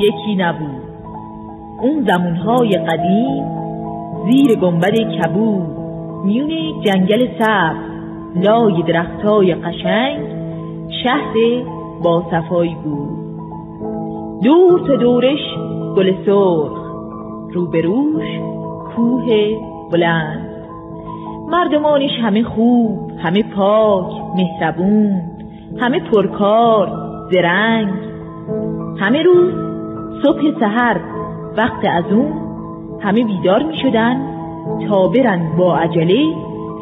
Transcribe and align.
یکی 0.00 0.12
بود 0.12 0.20
یکی 0.20 0.36
نبود. 0.36 0.82
اون 1.82 2.04
زمونهای 2.04 2.70
قدیم 2.70 3.44
زیر 4.26 4.58
گنبد 4.58 4.94
کبود 4.94 5.78
میون 6.24 6.80
جنگل 6.84 7.28
سبز 7.38 7.90
لای 8.36 8.82
درختای 8.82 9.54
قشنگ 9.54 10.26
شهر 11.04 11.34
با 12.02 12.24
صفایی 12.30 12.76
بود. 12.84 13.10
دور 14.42 14.80
تا 14.86 14.96
دورش 14.96 15.54
گل 15.96 16.12
سرخ 16.26 16.78
روبروش 17.52 18.26
کوه 18.96 19.26
بلند. 19.92 20.50
مردمانش 21.48 22.10
همه 22.22 22.42
خوب 22.42 23.12
همه 23.18 23.42
پاک 23.42 24.12
مهربون 24.36 25.22
همه 25.80 26.00
پرکار 26.00 26.92
زرنگ. 27.30 27.94
همه 29.00 29.22
روز 29.22 29.69
صبح 30.22 30.60
سحر 30.60 31.00
وقت 31.56 31.84
از 31.84 32.04
اون 32.12 32.32
همه 33.02 33.24
بیدار 33.24 33.62
می 33.62 33.76
شدن 33.82 34.40
تا 34.88 35.08
برن 35.08 35.56
با 35.56 35.78
عجله 35.78 36.34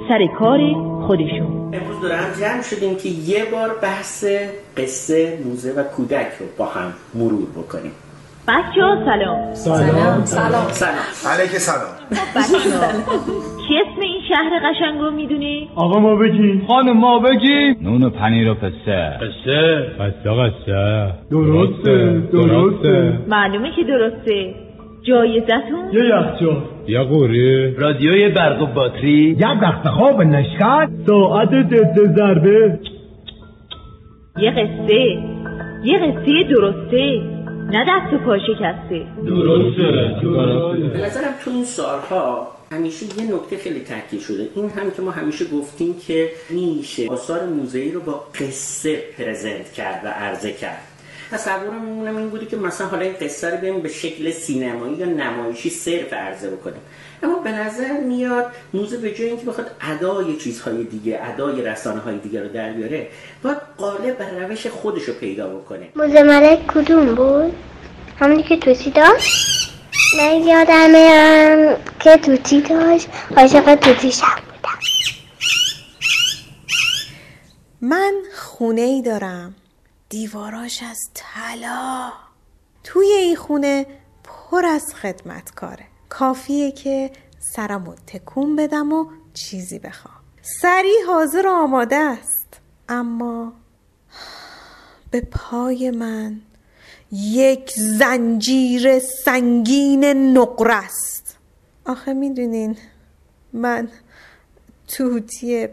سر 0.09 0.27
کار 0.39 0.61
خودشون. 1.07 1.75
امروز 1.75 2.01
دور 2.01 2.13
هم 2.13 2.41
جمع 2.41 2.63
شدیم 2.63 2.97
که 2.97 3.09
یه 3.09 3.45
بار 3.45 3.71
بحث 3.83 4.25
قصه 4.77 5.39
موزه 5.45 5.73
و 5.73 5.83
کودک 5.83 6.27
رو 6.41 6.47
با 6.59 6.65
هم 6.65 6.93
مرور 7.15 7.47
بکنیم. 7.57 7.93
بچه 8.49 8.83
ها 8.83 9.05
سلام. 9.05 9.55
سلام 9.55 10.25
سلام. 10.25 10.69
سلام. 10.73 10.95
علیک 11.27 11.59
سلام. 11.59 11.95
کی 13.69 13.75
اسم 13.79 14.01
این 14.01 14.21
شهر 14.29 14.71
قشنگ 14.71 15.01
رو 15.01 15.11
می‌دونی؟ 15.11 15.69
آقا 15.75 16.01
ما 16.01 16.17
بگیم. 16.17 16.65
خانم 16.69 16.97
ما 16.97 17.19
بگیم. 17.19 17.77
نون 17.83 18.03
و 18.03 18.11
پنیر 18.11 18.51
و 18.51 18.55
قصه 18.55 19.19
قصه 19.21 19.87
قصه 20.01 20.31
قصه 20.31 21.13
درسته 21.31 22.23
درسته. 22.33 23.19
معلومه 23.29 23.71
که 23.77 23.85
درسته. 23.85 24.55
جایزتون 25.03 25.93
یه 25.93 26.05
یخچال 26.05 26.63
یا 26.89 27.05
قوری 27.05 27.75
رادیوی 27.75 28.29
برق 28.29 28.63
و 28.63 28.67
باتری. 28.67 29.37
یه 29.41 29.61
وقت 29.63 29.89
خواب 29.89 30.23
نشکت 30.23 30.89
ساعت 31.07 31.51
ضد 31.51 32.15
ضربه. 32.17 32.79
یه 34.39 34.51
قصه. 34.51 35.19
یه 35.85 35.99
قصه 35.99 36.43
درسته. 36.51 37.23
نه 37.73 37.85
دست 37.85 38.15
و 38.15 38.19
پا 38.19 38.39
شکسته. 38.39 39.07
درسته. 39.27 39.83
به 40.93 40.99
نظرم 40.99 41.33
تو 41.45 41.51
این 41.51 41.65
سالها 41.65 42.58
همیشه 42.73 43.07
یه 43.07 43.35
نکته 43.35 43.57
خیلی 43.57 43.81
تاکید 43.81 44.21
شده 44.21 44.49
این 44.55 44.71
هم 44.71 44.91
که 44.91 45.03
ما 45.03 45.11
همیشه 45.11 45.45
گفتیم 45.45 45.99
که 45.99 46.31
میشه 46.51 47.09
آثار 47.09 47.47
موزهی 47.47 47.93
رو 47.93 48.01
با 48.01 48.13
قصه 48.41 48.97
پرزنت 48.97 49.73
کرد 49.73 50.05
و 50.05 50.09
عرضه 50.09 50.53
کرد 50.53 50.83
تصورمون 51.31 52.17
این 52.17 52.29
بودی 52.29 52.47
که 52.47 52.57
مثلا 52.57 52.87
حالا 52.87 53.03
این 53.03 53.15
قصه 53.21 53.51
رو 53.51 53.57
بیایم 53.57 53.81
به 53.81 53.89
شکل 53.89 54.31
سینمایی 54.31 54.95
یا 54.95 55.07
نمایشی 55.07 55.71
صرف 55.71 56.13
عرضه 56.13 56.51
بکنیم 56.51 56.81
اما 57.23 57.39
به 57.39 57.53
نظر 57.53 58.01
میاد 58.01 58.47
موزه 58.75 58.97
به 58.97 59.15
جای 59.15 59.29
اینکه 59.29 59.47
بخواد 59.47 59.71
ادای 59.81 60.37
چیزهای 60.37 60.85
دیگه 60.85 61.21
ادای 61.23 61.63
رسانه 61.63 62.01
های 62.01 62.19
دیگه 62.19 62.43
رو 62.43 62.49
در 62.49 62.73
بیاره 62.73 63.07
باید 63.43 63.59
قالب 63.79 64.19
بر 64.19 64.31
روش 64.31 64.67
خودش 64.67 65.03
رو 65.03 65.15
پیدا 65.15 65.49
بکنه 65.49 65.89
موزه 65.97 66.23
ملک 66.23 66.67
کدوم 66.67 67.15
بود؟ 67.15 67.53
همونی 68.21 68.43
که 68.43 68.57
توتی 68.57 68.91
داشت؟ 68.91 69.58
من 70.17 70.43
یادمه 70.43 71.77
که 71.99 72.17
توتی 72.17 72.61
داشت 72.61 73.09
عاشق 73.37 73.75
توتیشم 73.75 74.27
بودم. 74.47 74.79
من 77.81 78.15
خونه 78.35 78.81
ای 78.81 79.03
دارم. 79.03 79.55
دیواراش 80.09 80.83
از 80.83 80.99
طلا. 81.15 82.13
توی 82.85 83.07
این 83.07 83.37
خونه 83.37 83.87
پر 84.25 84.67
از 84.67 84.95
خدمتکاره. 84.95 85.85
کافیه 86.09 86.73
که 86.73 87.11
سرمو 87.55 87.95
تکون 88.07 88.57
بدم 88.57 88.93
و 88.93 89.07
چیزی 89.35 89.79
بخوام. 89.79 90.15
سری 90.63 90.95
حاضر 91.07 91.47
و 91.47 91.51
آماده 91.53 91.97
است. 91.97 92.61
اما 92.89 93.53
به 95.11 95.21
پای 95.21 95.91
من 95.91 96.41
یک 97.13 97.71
زنجیر 97.77 98.99
سنگین 98.99 100.05
نقره 100.05 100.75
است. 100.75 101.37
آخه 101.87 102.13
می‌دونین 102.13 102.77
من 103.53 103.89
توتی 104.89 105.69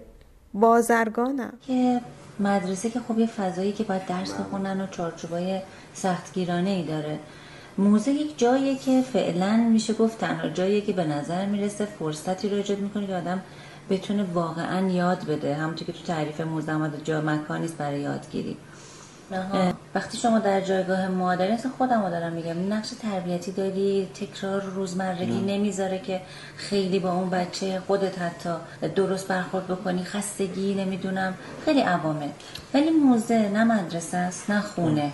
بازرگانم. 0.53 1.53
که 1.67 2.01
مدرسه 2.39 2.89
که 2.89 2.99
خب 2.99 3.19
یه 3.19 3.27
فضایی 3.27 3.71
که 3.71 3.83
باید 3.83 4.05
درس 4.05 4.33
بخونن 4.33 4.81
و 4.81 4.87
چارچوبای 4.87 5.59
سختگیرانه 5.93 6.69
ای 6.69 6.83
داره. 6.83 7.19
موزه 7.77 8.11
یک 8.11 8.39
جاییه 8.39 8.75
که 8.75 9.01
فعلا 9.01 9.57
میشه 9.57 9.93
گفت 9.93 10.17
تنها 10.17 10.49
جاییه 10.49 10.81
که 10.81 10.93
به 10.93 11.03
نظر 11.03 11.45
می‌رسه 11.45 11.85
فرصتی 11.85 12.49
رو 12.49 12.55
ایجاد 12.55 12.79
می‌کنه 12.79 13.07
که 13.07 13.15
آدم 13.15 13.41
بتونه 13.89 14.23
واقعا 14.33 14.89
یاد 14.89 15.25
بده. 15.25 15.55
همونطور 15.55 15.87
که 15.87 15.93
تو 15.93 16.03
تعریف 16.03 16.41
موزه 16.41 16.71
آمده 16.71 16.97
جا 17.03 17.21
مکانی 17.21 17.65
است 17.65 17.77
برای 17.77 18.01
یادگیری. 18.01 18.57
وقتی 19.95 20.17
شما 20.17 20.39
در 20.39 20.61
جایگاه 20.61 21.07
مادری 21.07 21.51
اصلا 21.51 21.71
خودم 21.77 22.03
رو 22.03 22.09
دارم 22.09 22.31
میگم 22.31 22.73
نقش 22.73 22.89
تربیتی 23.01 23.51
داری 23.51 24.07
تکرار 24.13 24.61
روزمرگی 24.61 25.41
نمی‌ذاره 25.41 25.99
که 25.99 26.21
خیلی 26.57 26.99
با 26.99 27.11
اون 27.11 27.29
بچه 27.29 27.81
خودت 27.87 28.19
حتی 28.19 28.49
درست 28.95 29.27
برخورد 29.27 29.67
بکنی 29.67 30.03
خستگی 30.03 30.73
نمی‌دونم 30.73 31.33
خیلی 31.65 31.81
عوامل. 31.81 32.29
ولی 32.73 32.89
موزه 32.89 33.49
نه 33.49 33.63
مدرسه 33.63 34.17
است 34.17 34.49
نه 34.49 34.61
خونه. 34.61 35.11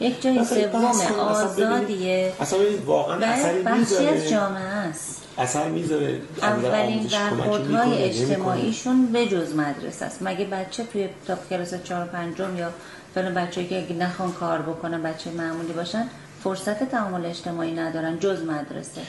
یک 0.00 0.22
جای 0.22 0.44
سوم 0.44 0.84
آزادیه. 1.20 2.32
اصلا 2.40 2.58
واقعا 2.86 3.26
اثری 3.26 3.62
بخشی 3.62 4.06
از 4.08 4.30
جامعه 4.30 4.62
است. 4.62 5.22
اثر 5.38 5.68
می‌ذاره 5.68 6.20
اولین 6.42 7.06
برخوردهای 7.06 8.02
اجتماعیشون 8.04 9.06
به 9.06 9.26
جز 9.26 9.54
مدرسه 9.54 10.04
است. 10.04 10.22
مگه 10.22 10.44
بچه 10.44 10.84
توی 10.84 11.08
تا 11.26 11.36
کلاس 11.50 11.74
چهار 11.84 12.06
پنجم 12.06 12.56
یا 12.56 12.70
فلان 13.14 13.34
بچه 13.34 13.66
که 13.66 13.82
اگه 13.82 13.96
نخوان 13.96 14.32
کار 14.32 14.62
بکنن 14.62 15.02
بچه 15.02 15.30
معمولی 15.30 15.72
باشن 15.72 16.08
فرصت 16.44 16.84
تعامل 16.84 17.26
اجتماعی 17.26 17.74
ندارن 17.74 18.18
جز 18.18 18.44
مدرسه. 18.44 19.00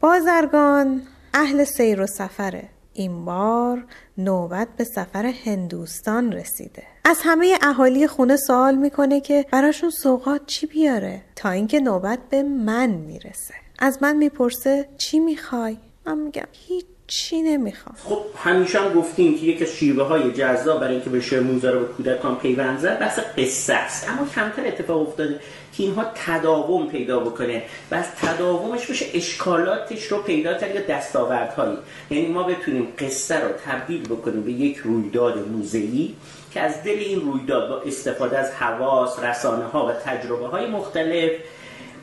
بازرگان 0.00 1.02
اهل 1.34 1.64
سیر 1.64 2.00
و 2.00 2.06
سفره 2.06 2.68
این 2.92 3.24
بار 3.24 3.84
نوبت 4.18 4.68
به 4.76 4.84
سفر 4.84 5.32
هندوستان 5.44 6.32
رسیده. 6.32 6.82
از 7.04 7.18
همه 7.24 7.58
اهالی 7.62 8.06
خونه 8.06 8.36
سوال 8.36 8.74
می‌کنه 8.74 9.20
که 9.20 9.46
براشون 9.50 9.90
سوقات 9.90 10.46
چی 10.46 10.66
بیاره 10.66 11.22
تا 11.36 11.50
اینکه 11.50 11.80
نوبت 11.80 12.18
به 12.30 12.42
من 12.42 12.90
می‌رسه. 12.90 13.54
از 13.78 13.98
من 14.02 14.16
می‌پرسه 14.16 14.88
چی 14.98 15.18
می‌خوای؟ 15.18 15.76
من 16.06 16.18
میگم 16.18 16.48
هیچ 16.52 16.86
چی 17.14 17.42
نمی‌خوام. 17.42 17.96
خب 18.04 18.18
همیشه 18.44 18.80
هم 18.80 18.92
گفتیم 18.92 19.38
که 19.38 19.46
یکی 19.46 19.64
از 19.64 19.70
شیوه 19.70 20.04
های 20.04 20.32
جذاب 20.32 20.80
برای 20.80 20.94
اینکه 20.94 21.10
بشه 21.10 21.40
موزه 21.40 21.70
رو 21.70 21.80
به 21.80 21.86
کودکان 21.86 22.36
پیوند 22.36 22.78
زد 22.78 22.98
بحث 22.98 23.18
قصه 23.38 23.74
است. 23.74 24.08
اما 24.08 24.28
کمتر 24.34 24.66
اتفاق 24.66 25.08
افتاده 25.08 25.40
که 25.76 25.82
اینها 25.82 26.04
تداوم 26.14 26.86
پیدا 26.86 27.20
بکنه 27.20 27.62
و 27.90 27.94
از 27.94 28.04
تداومش 28.22 28.86
بشه 28.86 29.06
اشکالاتش 29.14 30.04
رو 30.04 30.18
پیدا 30.18 30.54
کرد 30.54 30.74
یا 30.74 30.80
دستاوردهایی. 30.80 31.76
یعنی 32.10 32.26
ما 32.26 32.42
بتونیم 32.42 32.88
قصه 32.98 33.40
رو 33.40 33.48
تبدیل 33.66 34.02
بکنیم 34.02 34.42
به 34.42 34.52
یک 34.52 34.76
رویداد 34.76 35.48
موزه‌ای 35.48 36.14
که 36.52 36.60
از 36.60 36.82
دل 36.82 36.98
این 36.98 37.20
رویداد 37.20 37.68
با 37.68 37.80
استفاده 37.80 38.38
از 38.38 38.50
حواس، 38.50 39.18
رسانه 39.22 39.64
ها 39.64 39.86
و 39.86 39.92
تجربه 39.92 40.46
های 40.46 40.66
مختلف 40.66 41.30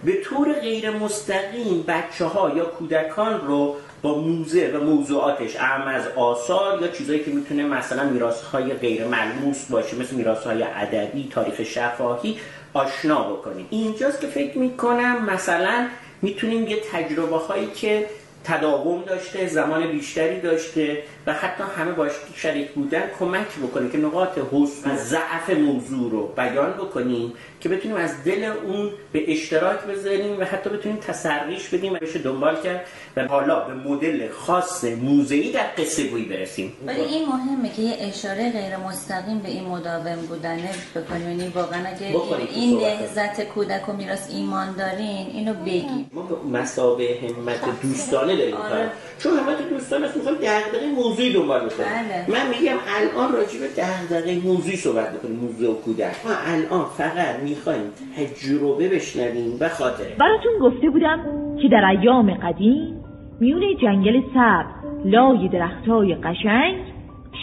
به 0.03 0.21
طور 0.23 0.53
غیر 0.53 0.89
مستقیم 0.89 1.83
بچه 1.87 2.25
ها 2.25 2.57
یا 2.57 2.65
کودکان 2.65 3.41
رو 3.47 3.75
با 4.01 4.19
موزه 4.19 4.71
و 4.77 4.83
موضوعاتش 4.83 5.55
اهم 5.55 5.87
از 5.87 6.07
آثار 6.15 6.81
یا 6.81 6.87
چیزایی 6.87 7.23
که 7.23 7.31
می‌تونه 7.31 7.65
مثلا 7.65 8.03
میراث 8.03 8.41
های 8.41 8.73
غیر 8.73 9.07
ملموس 9.07 9.65
باشه 9.69 9.95
مثل 9.95 10.15
میراث 10.15 10.43
های 10.43 10.63
ادبی 10.63 11.29
تاریخ 11.31 11.63
شفاهی 11.63 12.37
آشنا 12.73 13.23
بکنیم. 13.23 13.67
اینجاست 13.69 14.21
که 14.21 14.27
فکر 14.27 14.57
می‌کنم 14.57 15.25
مثلا 15.25 15.87
می‌تونیم 16.21 16.67
یه 16.67 16.77
تجربه 16.91 17.37
هایی 17.37 17.67
که 17.67 18.05
تداوم 18.43 19.03
داشته 19.03 19.47
زمان 19.47 19.91
بیشتری 19.91 20.41
داشته 20.41 21.03
و 21.27 21.33
حتی 21.33 21.63
همه 21.77 21.91
باش 21.91 22.11
شریک 22.35 22.71
بودن 22.71 23.03
کمک 23.19 23.47
بکنه 23.63 23.89
که 23.89 23.97
نقاط 23.97 24.37
حسن 24.51 24.91
و 24.91 24.95
ضعف 24.97 25.49
موضوع 25.49 26.11
رو 26.11 26.27
بیان 26.27 26.71
بکنیم 26.71 27.33
که 27.59 27.69
بتونیم 27.69 27.97
از 27.97 28.23
دل 28.23 28.43
اون 28.43 28.89
به 29.11 29.31
اشتراک 29.31 29.79
بذاریم 29.79 30.39
و 30.39 30.43
حتی 30.43 30.69
بتونیم 30.69 30.97
تسریش 30.97 31.69
بدیم 31.69 31.93
و 31.93 31.97
بشه 32.01 32.19
دنبال 32.19 32.61
کرد 32.61 32.85
و 33.17 33.27
حالا 33.27 33.59
به 33.59 33.73
مدل 33.73 34.29
خاص 34.29 34.83
موزه‌ای 34.83 35.51
در 35.51 35.65
قصه 35.77 36.03
گویی 36.03 36.25
برسیم. 36.25 36.73
ولی 36.87 37.01
این 37.01 37.27
مهمه 37.27 37.69
که 37.69 37.81
یه 37.81 37.97
اشاره 37.99 38.51
غیر 38.51 38.77
مستقیم 38.77 39.39
به 39.39 39.49
این 39.49 39.65
مداوم 39.67 40.15
بودنه 40.15 40.69
بکنیم. 40.95 41.29
یعنی 41.29 41.47
واقعا 41.47 41.87
اگه 41.87 42.07
این. 42.55 42.81
نهزت 42.81 43.41
کودک 43.41 43.89
و 43.89 43.93
میراث 43.93 44.29
ایمان 44.29 44.75
دارین 44.75 45.27
اینو 45.33 45.53
بگیم. 45.53 46.09
ما 46.13 46.21
به 46.21 46.59
مسابه 46.59 47.19
همت 47.23 47.81
دوستانه 47.81 48.30
داریم 48.37 48.55
آره. 48.55 48.89
چون 49.19 49.31
همت 49.31 49.69
دوستانه 49.69 50.05
است 50.05 50.17
می‌خوایم 50.17 50.37
دغدغه 50.37 50.87
موضوعی 50.95 51.33
دنبال 51.33 51.63
می‌کنیم 51.63 51.89
بله. 51.89 52.39
من 52.39 52.49
میگم 52.49 52.77
الان 52.97 53.33
راجع 53.33 53.59
به 53.59 53.67
دغدغه 53.77 54.39
موضوعی 54.47 54.75
صحبت 54.75 55.13
می‌کنیم 55.13 55.39
موضوع 55.39 55.71
و 55.71 55.73
کودک. 55.73 56.15
ما 56.25 56.31
الان 56.45 56.85
فقط 56.97 57.39
می‌خوایم 57.43 57.83
تجربه 58.17 58.89
بشنویم 58.89 59.57
و 59.59 59.69
خاطره 59.69 60.15
براتون 60.19 60.51
گفته 60.61 60.89
بودم 60.89 61.19
که 61.61 61.67
در 61.67 61.85
ایام 61.85 62.33
قدیم 62.33 63.03
میون 63.39 63.61
جنگل 63.81 64.21
سبز 64.33 64.65
لای 65.05 65.47
درختای 65.47 66.15
قشنگ 66.15 66.75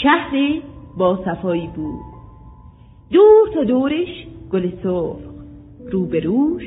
شهر 0.02 0.60
با 0.98 1.18
صفایی 1.24 1.70
بود. 1.76 2.00
دور 3.12 3.48
تا 3.54 3.64
دورش 3.64 4.26
گل 4.52 4.70
سرخ 4.82 5.16
روبروش 5.90 6.62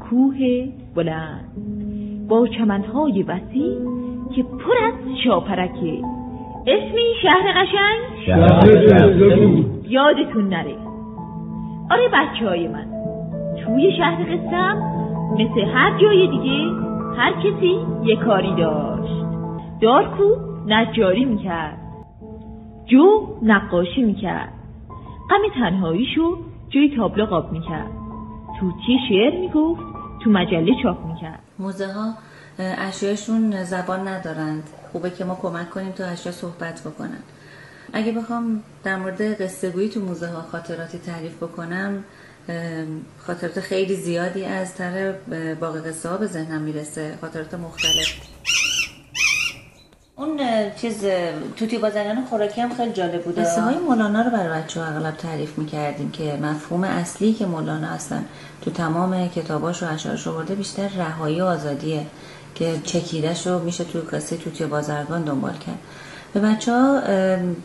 کوه 0.00 0.68
بلند. 0.94 1.79
با 2.30 2.46
چمنهای 2.46 3.22
وسیع 3.22 3.78
که 4.36 4.42
پر 4.42 4.72
از 4.86 5.18
شاپرکه. 5.24 6.02
اسم 6.66 6.96
این 6.96 7.14
شهر 7.22 7.62
قشنگ؟ 7.62 8.26
شهر 8.26 8.68
یادتون 9.88 10.48
نره. 10.48 10.76
آره 11.90 12.08
بچه 12.12 12.48
های 12.48 12.68
من 12.68 12.86
توی 13.64 13.92
شهر 13.96 14.24
قسم 14.24 14.76
مثل 15.34 15.60
هر 15.74 15.98
جای 16.00 16.28
دیگه 16.28 16.70
هر 17.16 17.32
کسی 17.32 17.78
یه 18.04 18.16
کاری 18.16 18.54
داشت. 18.54 19.24
دارکو 19.80 20.24
نجاری 20.66 21.24
می‌کرد. 21.24 21.78
جو 22.86 23.06
نقاشی 23.42 24.02
می‌کرد. 24.02 24.52
غم 25.30 25.60
تنهاییشو 25.60 26.36
جای 26.68 26.96
تابلو 26.96 27.24
قاب 27.24 27.52
می‌کرد. 27.52 27.90
توتی 28.60 28.98
شعر 29.08 29.40
می‌گفت؟ 29.40 29.89
تو 30.24 30.30
مجله 30.30 30.72
چاپ 30.82 31.06
می‌کرد. 31.06 31.38
موزه 31.58 31.92
ها 31.92 32.14
اشیاشون 32.58 33.64
زبان 33.64 34.08
ندارند. 34.08 34.62
خوبه 34.92 35.10
که 35.10 35.24
ما 35.24 35.38
کمک 35.42 35.70
کنیم 35.70 35.92
تا 35.92 36.04
اشیا 36.04 36.32
صحبت 36.32 36.80
بکنن. 36.80 37.22
اگه 37.92 38.12
بخوام 38.12 38.62
در 38.84 38.96
مورد 38.96 39.42
قصه 39.42 39.70
گویی 39.70 39.88
تو 39.88 40.00
موزه 40.00 40.26
ها 40.26 40.42
خاطراتی 40.42 40.98
تعریف 40.98 41.36
بکنم 41.36 42.04
خاطرات 43.18 43.60
خیلی 43.60 43.96
زیادی 43.96 44.44
از 44.44 44.74
طرح 44.74 45.12
باقی 45.54 45.80
قصه 45.80 46.08
ها 46.08 46.16
به 46.16 46.26
ذهنم 46.26 46.62
می‌رسه. 46.62 47.18
خاطرات 47.20 47.54
مختلف. 47.54 48.30
اون 50.20 50.40
چیز 50.76 51.04
توتی 51.56 51.78
بازرگان 51.78 52.24
خوراکی 52.24 52.60
هم 52.60 52.74
خیلی 52.74 52.92
جالب 52.92 53.22
بوده 53.22 53.42
قصه 53.42 53.60
های 53.60 53.74
مولانا 53.74 54.22
رو 54.22 54.30
برای 54.30 54.62
بچه 54.62 54.80
اغلب 54.80 55.16
تعریف 55.16 55.58
می‌کردیم 55.58 56.10
که 56.10 56.38
مفهوم 56.42 56.84
اصلی 56.84 57.32
که 57.32 57.46
مولانا 57.46 57.88
اصلا 57.88 58.18
تو 58.62 58.70
تمام 58.70 59.28
کتاباش 59.28 59.82
و 59.82 59.86
اشعارش 59.92 60.28
آورده 60.28 60.54
بیشتر 60.54 60.88
رهایی 60.88 61.40
و 61.40 61.44
آزادیه 61.44 62.06
که 62.54 62.74
چکیدش 62.84 63.46
رو 63.46 63.58
میشه 63.58 63.84
تو 63.84 63.98
قصه 64.12 64.36
توتی 64.36 64.64
بازرگان 64.64 65.22
دنبال 65.22 65.52
کرد. 65.52 65.78
به 66.34 66.40
بچه 66.40 66.72
ها 66.72 67.00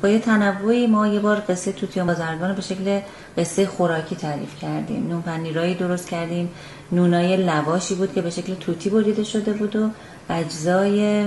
با 0.02 0.10
یه 0.10 0.20
تنوعی 0.20 0.88
ما 0.88 1.08
یه 1.08 1.20
بار 1.20 1.44
قصه 1.50 1.72
توتی 1.72 2.02
بازرگان 2.02 2.50
رو 2.50 2.56
به 2.56 2.62
شکل 2.62 3.00
قصه 3.38 3.66
خوراکی 3.66 4.16
تعریف 4.16 4.60
کردیم. 4.62 5.08
نون 5.08 5.22
پنیرایی 5.22 5.76
درست 5.76 6.10
کردیم. 6.10 6.50
نونای 6.92 7.38
لواشی 7.38 7.96
بود 7.96 8.14
که 8.14 8.22
به 8.22 8.30
شکل 8.30 8.54
توتی 8.54 8.90
بریده 8.90 9.24
شده 9.24 9.54
بود 9.54 9.76
و 9.76 9.90
اجزای 10.30 11.26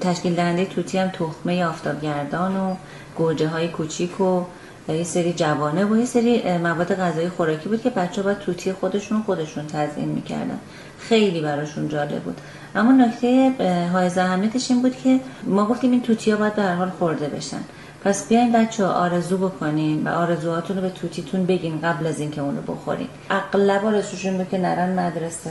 تشکیل 0.00 0.34
دهنده 0.34 0.64
توتی 0.64 0.98
هم 0.98 1.08
تخمه 1.08 1.64
آفتابگردان 1.64 2.56
و 2.56 2.74
گوجه 3.16 3.48
های 3.48 3.68
کوچیک 3.68 4.20
و 4.20 4.42
یه 4.88 5.04
سری 5.04 5.32
جوانه 5.32 5.84
و 5.84 5.96
یه 5.96 6.04
سری 6.04 6.58
مواد 6.58 6.94
غذایی 6.94 7.28
خوراکی 7.28 7.68
بود 7.68 7.82
که 7.82 7.90
بچه 7.90 8.22
باید 8.22 8.38
توتی 8.38 8.72
خودشون 8.72 9.22
خودشون 9.22 9.66
تزیین 9.66 10.08
می‌کردن. 10.08 10.58
خیلی 10.98 11.40
براشون 11.40 11.88
جالب 11.88 12.22
بود. 12.22 12.40
اما 12.74 12.92
نکته 12.92 13.52
های 13.92 14.10
اهمیتش 14.18 14.70
این 14.70 14.82
بود 14.82 14.96
که 14.96 15.20
ما 15.46 15.66
گفتیم 15.66 15.90
این 15.90 16.02
توتی 16.02 16.30
ها 16.30 16.36
باید 16.36 16.54
به 16.54 16.62
هر 16.62 16.74
حال 16.74 16.90
خورده 16.90 17.28
بشن. 17.28 17.60
پس 18.04 18.28
بیاین 18.28 18.52
بچه 18.52 18.84
ها 18.86 18.92
آرزو 18.92 19.38
بکنین 19.38 20.08
و 20.08 20.10
آرزوهاتون 20.10 20.76
رو 20.76 20.82
به 20.82 20.90
توتیتون 20.90 21.46
بگین 21.46 21.80
قبل 21.80 22.06
از 22.06 22.20
اینکه 22.20 22.40
اون 22.40 22.56
رو 22.56 22.74
بخورین. 22.74 23.08
اغلب 23.30 23.84
آرزوشون 23.84 24.36
بود 24.36 24.48
که 24.48 24.58
نرن 24.58 24.98
مدرسه. 24.98 25.50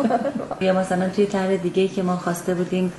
یا 0.60 0.72
مثلا 0.72 1.08
توی 1.08 1.26
طرح 1.26 1.56
دیگه 1.56 1.88
که 1.88 2.02
ما 2.02 2.16
خواسته 2.16 2.54
بودیم 2.54 2.92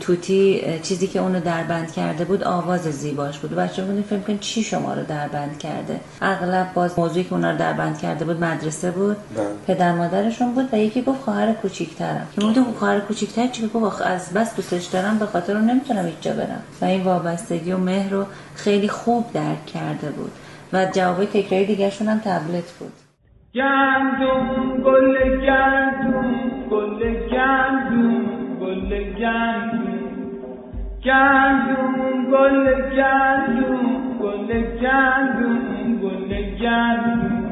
توتی 0.00 0.62
چیزی 0.82 1.06
که 1.06 1.20
اونو 1.20 1.40
دربند 1.40 1.92
کرده 1.92 2.24
بود 2.24 2.44
آواز 2.44 2.80
زیباش 2.80 3.38
بود. 3.38 3.54
بچه 3.54 3.84
بودیم 3.84 4.02
فکر 4.02 4.18
کنیم 4.18 4.38
چی 4.38 4.62
شما 4.62 4.94
رو 4.94 5.04
دربند 5.04 5.58
کرده. 5.58 6.00
اغلب 6.20 6.74
باز 6.74 6.98
موضوعی 6.98 7.24
که 7.24 7.32
اونا 7.32 7.50
رو 7.50 7.58
دربند 7.58 7.98
کرده 7.98 8.24
بود 8.24 8.44
مدرسه 8.44 8.90
بود. 8.90 9.16
بله. 9.36 9.46
پدر 9.66 9.92
مادرشون 9.92 10.54
بود 10.54 10.68
و 10.72 10.78
یکی 10.78 11.02
گفت 11.02 11.20
خواهر 11.20 11.52
کوچیکترم. 11.52 12.26
که 12.34 12.40
مورد 12.40 12.56
خواهر 12.78 13.00
کوچیکتر 13.00 13.46
چی؟ 13.46 13.70
گفت 13.74 14.02
از 14.02 14.30
بس 14.30 14.56
دوستش 14.56 14.84
دارم 14.84 15.18
به 15.18 15.26
خاطر 15.26 15.56
اون 15.56 15.70
نمی‌تونم 15.70 16.06
هیچ 16.06 16.20
جا 16.20 16.32
برم. 16.32 16.62
و 16.80 16.84
این 16.84 17.02
وابستگی 17.02 17.72
و 17.72 17.78
مهر 17.78 18.01
رو 18.08 18.26
خیلی 18.54 18.88
خوب 18.88 19.24
درک 19.32 19.66
کرده 19.66 20.10
بود 20.10 20.32
و 20.72 20.86
جوابای 20.94 21.26
تکراری 21.26 21.66
دیگرشون 21.66 22.08
هم 22.08 22.18
تبلت 22.18 22.72
بود. 22.78 22.92
گندم 23.54 24.82
گل 24.84 25.36
گندم 25.46 26.34
گل 26.70 27.00
گندم 27.30 28.26
گل 28.60 28.90
گندم. 29.18 29.92
گندم 31.04 32.30
گل 32.32 32.64
گندم 32.96 33.72
گل 34.22 34.46
گندم 34.82 35.98
گل 36.02 36.30
گندم. 36.60 37.42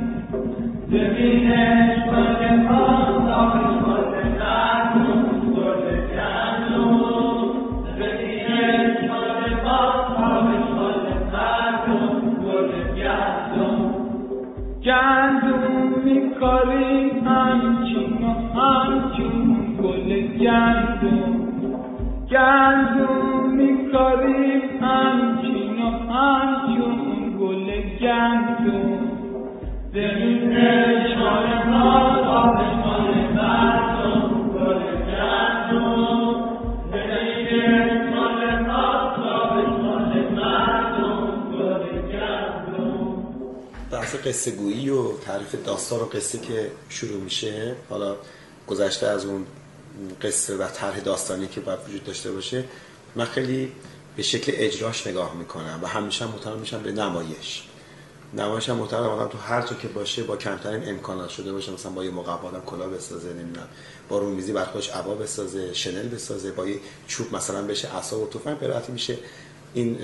زمینش 0.91 1.99
گل 2.11 2.69
آتش 2.71 3.90
گندم 14.85 16.03
میکاریم 16.05 17.27
همچون 17.27 18.13
و 18.23 18.59
همچون 18.61 19.77
گل 19.83 20.21
گندم 20.21 21.41
گندم 22.31 23.51
میکاریم 23.53 24.63
همچون 24.83 25.83
و 25.83 26.13
همچون 26.13 27.37
گل 27.41 27.81
گندم 28.01 29.01
زمینش 29.93 31.17
مال 31.19 31.69
ما 31.71 32.80
بحث 44.11 44.27
قصه 44.27 44.51
و 44.93 45.19
تعریف 45.19 45.55
داستان 45.65 46.01
و 46.01 46.05
قصه 46.05 46.39
که 46.39 46.71
شروع 46.89 47.21
میشه. 47.21 47.77
حالا 47.89 48.17
گذشته 48.67 49.07
از 49.07 49.25
اون 49.25 49.47
قصه 50.23 50.57
و 50.57 50.69
طرح 50.69 51.01
داستانی 51.01 51.47
که 51.47 51.61
باید 51.61 51.79
وجود 51.89 52.05
داشته 52.05 52.31
باشه 52.31 52.65
من 53.17 53.25
خیلی 53.25 53.73
به 54.17 54.23
شکل 54.23 54.53
اجراش 54.55 55.07
نگاه 55.07 55.35
می‌کنم 55.35 55.81
و 55.83 55.87
همیشه 55.87 56.25
هم 56.25 56.31
معتقد 56.31 56.59
میشم 56.59 56.83
به 56.83 56.93
نمایش. 56.93 57.63
نمایش 58.35 58.69
هم 58.69 58.77
معتقدم 58.77 59.09
آدم 59.09 59.29
تو 59.29 59.39
هر 59.39 59.63
جا 59.63 59.77
که 59.77 59.89
باشه 59.89 60.23
با 60.23 60.37
کمترین 60.37 60.89
امکانات 60.89 61.31
شده 61.31 61.53
باشه. 61.53 61.73
مثلا 61.73 61.93
با 61.93 62.05
یه 62.05 62.11
موقع 62.11 62.33
آدم 62.33 62.63
کلاه 62.67 62.89
بسازه 62.89 63.29
نمی‌دونم 63.29 63.69
با 64.09 64.19
رومیزی 64.19 64.53
بر 64.53 64.65
خودش 64.65 64.91
عبا 64.91 65.15
بسازه 65.15 65.75
شنل 65.75 66.09
بسازه 66.09 66.51
با 66.51 66.67
یه 66.67 66.81
چوب 67.07 67.35
مثلا 67.37 67.63
بشه 67.63 67.97
عصا 67.97 68.19
و 68.19 68.29
تفنگ 68.29 68.59
به 68.59 68.83
میشه 68.89 69.19
این 69.75 69.99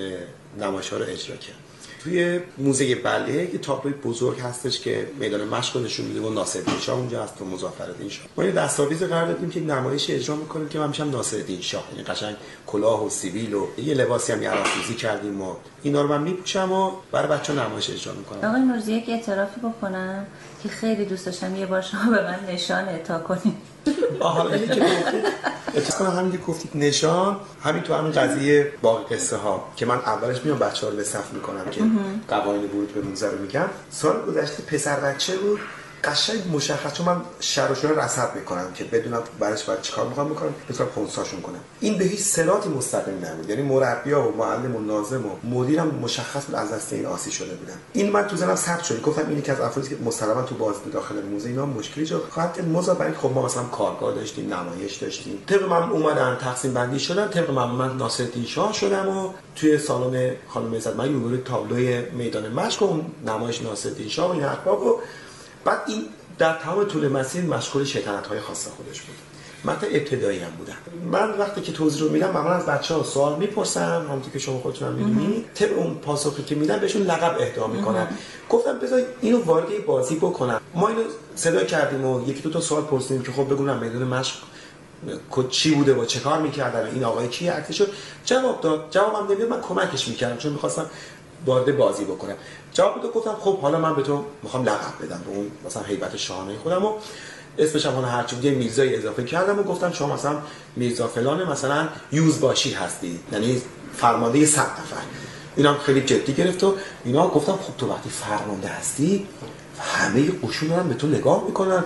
نمایش 0.59 0.89
ها 0.89 0.97
رو 0.97 1.05
اجرا 1.05 1.37
کرد. 1.37 1.66
توی 2.07 2.41
موزه 2.59 2.95
بله 2.95 3.33
یه 3.33 3.59
تابلوی 3.59 3.95
بزرگ 3.95 4.41
هستش 4.41 4.81
که 4.81 5.07
میدان 5.21 5.49
مشق 5.49 5.85
نشون 5.85 6.07
میده 6.07 6.21
و 6.21 6.31
ناصرالدین 6.31 6.79
شاه 6.81 6.99
اونجا 6.99 7.23
هست 7.23 7.43
و 7.43 7.45
مظفرالدین 7.45 8.09
شاه. 8.09 8.27
ما 8.37 8.45
یه 8.45 8.53
دستاویز 8.53 9.03
قرار 9.03 9.27
دادیم 9.27 9.51
که 9.51 9.61
نمایش 9.61 10.11
اجرا 10.11 10.37
می‌کنیم 10.37 10.69
که 10.69 10.79
من 10.79 10.89
میشم 10.89 11.11
ناصرالدین 11.11 11.61
شاه. 11.61 11.85
یعنی 11.93 12.05
قشنگ 12.05 12.37
کلاه 12.67 13.07
و 13.07 13.11
سیویل 13.11 13.55
و 13.55 13.67
یه 13.79 13.95
لباسی 13.95 14.33
هم 14.33 14.43
یراقوزی 14.43 14.95
کردیم 14.99 15.43
و 15.43 15.55
اینا 15.83 16.03
رو 16.03 16.09
من 16.09 16.23
میپوشم 16.23 16.73
و 16.73 16.91
برای 17.13 17.29
بچه 17.29 17.53
نمایش 17.53 17.91
اجرا 17.91 18.13
می‌کنم. 18.13 18.49
آقای 18.49 18.61
نورزی 18.61 18.93
یک 18.93 19.09
اعترافی 19.09 19.61
بکنم 19.61 20.27
که 20.63 20.69
خیلی 20.69 21.05
دوست 21.05 21.27
داشتم 21.27 21.57
یه 21.57 21.67
بار 21.67 21.81
شما 21.81 22.11
به 22.11 22.23
من 22.23 22.39
نشان 22.49 22.89
اعطا 22.89 23.19
کنید. 23.19 23.76
حالا 24.21 24.51
اینی 24.51 24.67
که 24.69 24.83
اتفاقا 25.75 26.11
همین 26.11 26.33
که 26.33 26.39
گفتید 26.39 26.71
نشان 26.75 27.37
همین 27.63 27.83
تو 27.83 27.95
همین 27.95 28.13
قضیه 28.13 28.73
باقی 28.83 29.15
قصه 29.17 29.37
ها 29.37 29.69
که 29.77 29.87
من 29.87 29.97
اولش 29.97 30.45
میام 30.45 30.59
بچه 30.59 30.87
ها 30.87 30.93
رو 30.93 30.97
به 30.97 31.05
صف 31.05 31.33
می‌کنم 31.33 31.65
که 31.71 31.81
قوانین 32.29 32.65
ورود 32.65 32.95
به 32.95 33.01
موزه 33.01 33.31
رو 33.31 33.39
میگم. 33.39 33.69
سال 33.91 34.23
گذشته 34.27 34.63
پسر 34.63 35.01
بچه 35.01 35.37
بود. 35.37 35.61
قشنگ 36.05 36.43
مشخص 36.53 36.93
چون 36.93 37.07
من 37.07 37.21
شر 37.41 37.73
و 37.73 37.75
شور 37.75 38.05
رصد 38.05 38.35
می‌کنم 38.35 38.73
که 38.75 38.85
بدونم 38.85 39.23
برش 39.39 39.65
باید 39.65 39.81
چیکار 39.81 40.07
می‌خوام 40.07 40.29
بکنم 40.29 40.55
بتونم 40.69 40.91
خونساشون 40.95 41.41
کنم. 41.41 41.61
این 41.81 41.99
به 41.99 42.05
هیچ 42.05 42.21
سراتی 42.21 42.69
مستقیم 42.69 43.25
نبود. 43.25 43.51
یعنی 43.51 43.63
مربیا 43.63 44.29
و 44.29 44.37
معلم 44.37 44.77
و 44.77 44.81
ناظم 44.81 45.27
و 45.27 45.31
مدیرم 45.45 45.87
مشخص 45.87 46.47
بود 46.47 46.55
از 46.55 46.73
دست 46.73 46.93
این 46.93 47.07
آسی 47.07 47.31
شده 47.31 47.55
بودن. 47.55 47.75
این 47.93 48.13
من 48.13 48.27
تو 48.27 48.37
زنم 48.37 48.57
ثبت 48.57 48.85
شد. 48.85 49.03
گفتم 49.03 49.29
این 49.29 49.43
که 49.43 49.53
از 49.53 49.61
افرادی 49.61 49.89
که 49.89 49.97
مسلما 50.05 50.43
تو 50.43 50.55
باز 50.55 50.75
داخل 50.93 51.23
موزه 51.23 51.49
اینا 51.49 51.67
مشکلی 51.67 52.07
جو 52.07 52.19
خواهد 52.31 52.69
مزا 52.69 52.97
خب 53.23 53.31
ما 53.35 53.43
مثلا 53.43 53.63
کارگاه 53.63 54.15
داشتیم 54.15 54.55
نمایش 54.55 54.97
داشتیم. 54.97 55.39
طبق 55.47 55.63
من 55.63 55.91
اومدن 55.91 56.39
تقسیم 56.41 56.75
بندی 56.75 56.99
شدن. 56.99 57.29
طبق 57.29 57.51
من 57.51 57.71
من 57.71 58.09
شاه 58.47 58.73
شدم 58.73 59.09
و 59.09 59.33
توی 59.57 59.79
سالن 59.79 60.31
خانم 60.49 60.75
عزت 60.75 60.97
من 60.97 61.43
تابلوی 61.45 62.03
میدان 62.03 62.53
مشق 62.53 62.83
و 62.83 63.01
نمایش 63.27 63.63
ناصرالدین 63.63 64.09
شاه 64.09 64.29
و 64.29 64.33
این 64.33 64.43
حرفا 64.43 64.77
و 64.77 65.01
بعد 65.67 65.83
این 65.87 66.03
در 66.39 66.59
تمام 66.59 66.85
طول 66.85 67.09
مسیر 67.09 67.45
مشغول 67.45 67.85
شیطنت 67.85 68.27
های 68.27 68.41
خاص 68.41 68.69
خودش 68.69 69.01
بود. 69.01 69.17
من 69.65 69.79
تا 69.79 69.87
ابتدایی 69.87 70.39
هم 70.39 70.51
بودم 70.51 70.77
من 71.13 71.39
وقتی 71.39 71.61
که 71.61 71.73
توضیح 71.73 72.03
رو 72.03 72.09
میدم 72.09 72.31
معمولا 72.31 72.55
از 72.55 72.67
بچه 72.67 72.95
ها 72.95 73.03
سوال 73.03 73.39
می‌پرسم 73.39 74.07
همونطور 74.09 74.33
که 74.33 74.39
شما 74.39 74.59
خودتون 74.59 74.89
هم 74.89 74.95
می‌دونید. 74.95 75.45
طبق 75.55 75.79
اون 75.79 75.95
پاسخی 75.95 76.43
که 76.43 76.55
میدم 76.55 76.79
بهشون 76.79 77.03
لقب 77.03 77.37
اهدا 77.41 77.67
می‌کنم 77.67 78.09
گفتم 78.51 78.79
بذار 78.79 79.03
اینو 79.21 79.45
وارد 79.45 79.87
بازی 79.87 80.17
بکنم. 80.17 80.61
ما 80.75 80.89
اینو 80.89 81.01
صدا 81.35 81.65
کردیم 81.65 82.05
و 82.05 82.29
یکی 82.29 82.41
دو 82.41 82.51
تا 82.51 82.61
سوال 82.61 82.83
پرسیدیم 82.83 83.23
که 83.23 83.33
خب 83.33 83.45
بگونم 83.45 83.79
میدون 83.79 84.03
مشق 84.03 84.35
چی 85.51 85.75
بوده 85.75 85.95
و 85.95 86.05
چه 86.05 86.21
کار 86.21 86.43
می‌کردن 86.43 86.91
این 86.95 87.05
آقای 87.05 87.29
کی 87.29 87.49
عکس 87.49 87.75
شد 87.75 87.89
جواب 88.25 88.61
داد. 88.61 88.87
جوابم 88.91 89.33
نمی‌داد 89.33 89.49
من 89.49 89.61
کمکش 89.61 90.09
می‌کردم. 90.09 90.37
چون 90.37 90.53
می‌خواستم 90.53 90.87
وارد 91.47 91.77
بازی 91.77 92.05
بکنم. 92.05 92.35
جواب 92.73 93.03
داد 93.03 93.13
گفتم 93.13 93.37
خب 93.41 93.59
حالا 93.59 93.79
من 93.79 93.95
به 93.95 94.03
تو 94.03 94.25
می‌خوام 94.43 94.65
لقب 94.65 95.05
بدم. 95.07 95.21
به 95.27 95.31
اون 95.37 95.51
مثلا 95.67 95.83
هیبت 95.83 96.17
شاهانه 96.17 96.57
خودم 96.63 96.85
و 96.85 96.93
اسمش 97.59 97.87
هم 97.87 98.05
هر 98.05 98.23
چیزی 98.23 98.51
میرزای 98.51 98.97
اضافه 98.97 99.25
کردم 99.25 99.59
و 99.59 99.63
گفتم 99.63 99.93
شما 99.93 100.15
مثلا 100.15 100.39
میرزا 100.77 101.09
فلان 101.09 101.51
مثلا 101.51 101.89
یوز 102.13 102.41
باشی 102.41 102.73
هستی. 102.73 103.21
یعنی 103.33 103.63
فرمانده 103.97 104.47
100 104.47 104.61
نفر. 104.61 105.03
اینا 105.57 105.79
خیلی 105.79 106.01
جدی 106.01 106.33
گرفت 106.33 106.65
و 106.65 106.75
اینا 107.05 107.29
گفتم 107.29 107.53
خب 107.53 107.77
تو 107.79 107.91
وقتی 107.93 108.11
فرمانده 108.11 108.69
هستی 108.69 109.27
همه 109.81 110.31
قشون 110.43 110.71
هم 110.71 110.89
به 110.89 110.95
تو 110.95 111.07
نگاه 111.07 111.45
می‌کنن. 111.47 111.85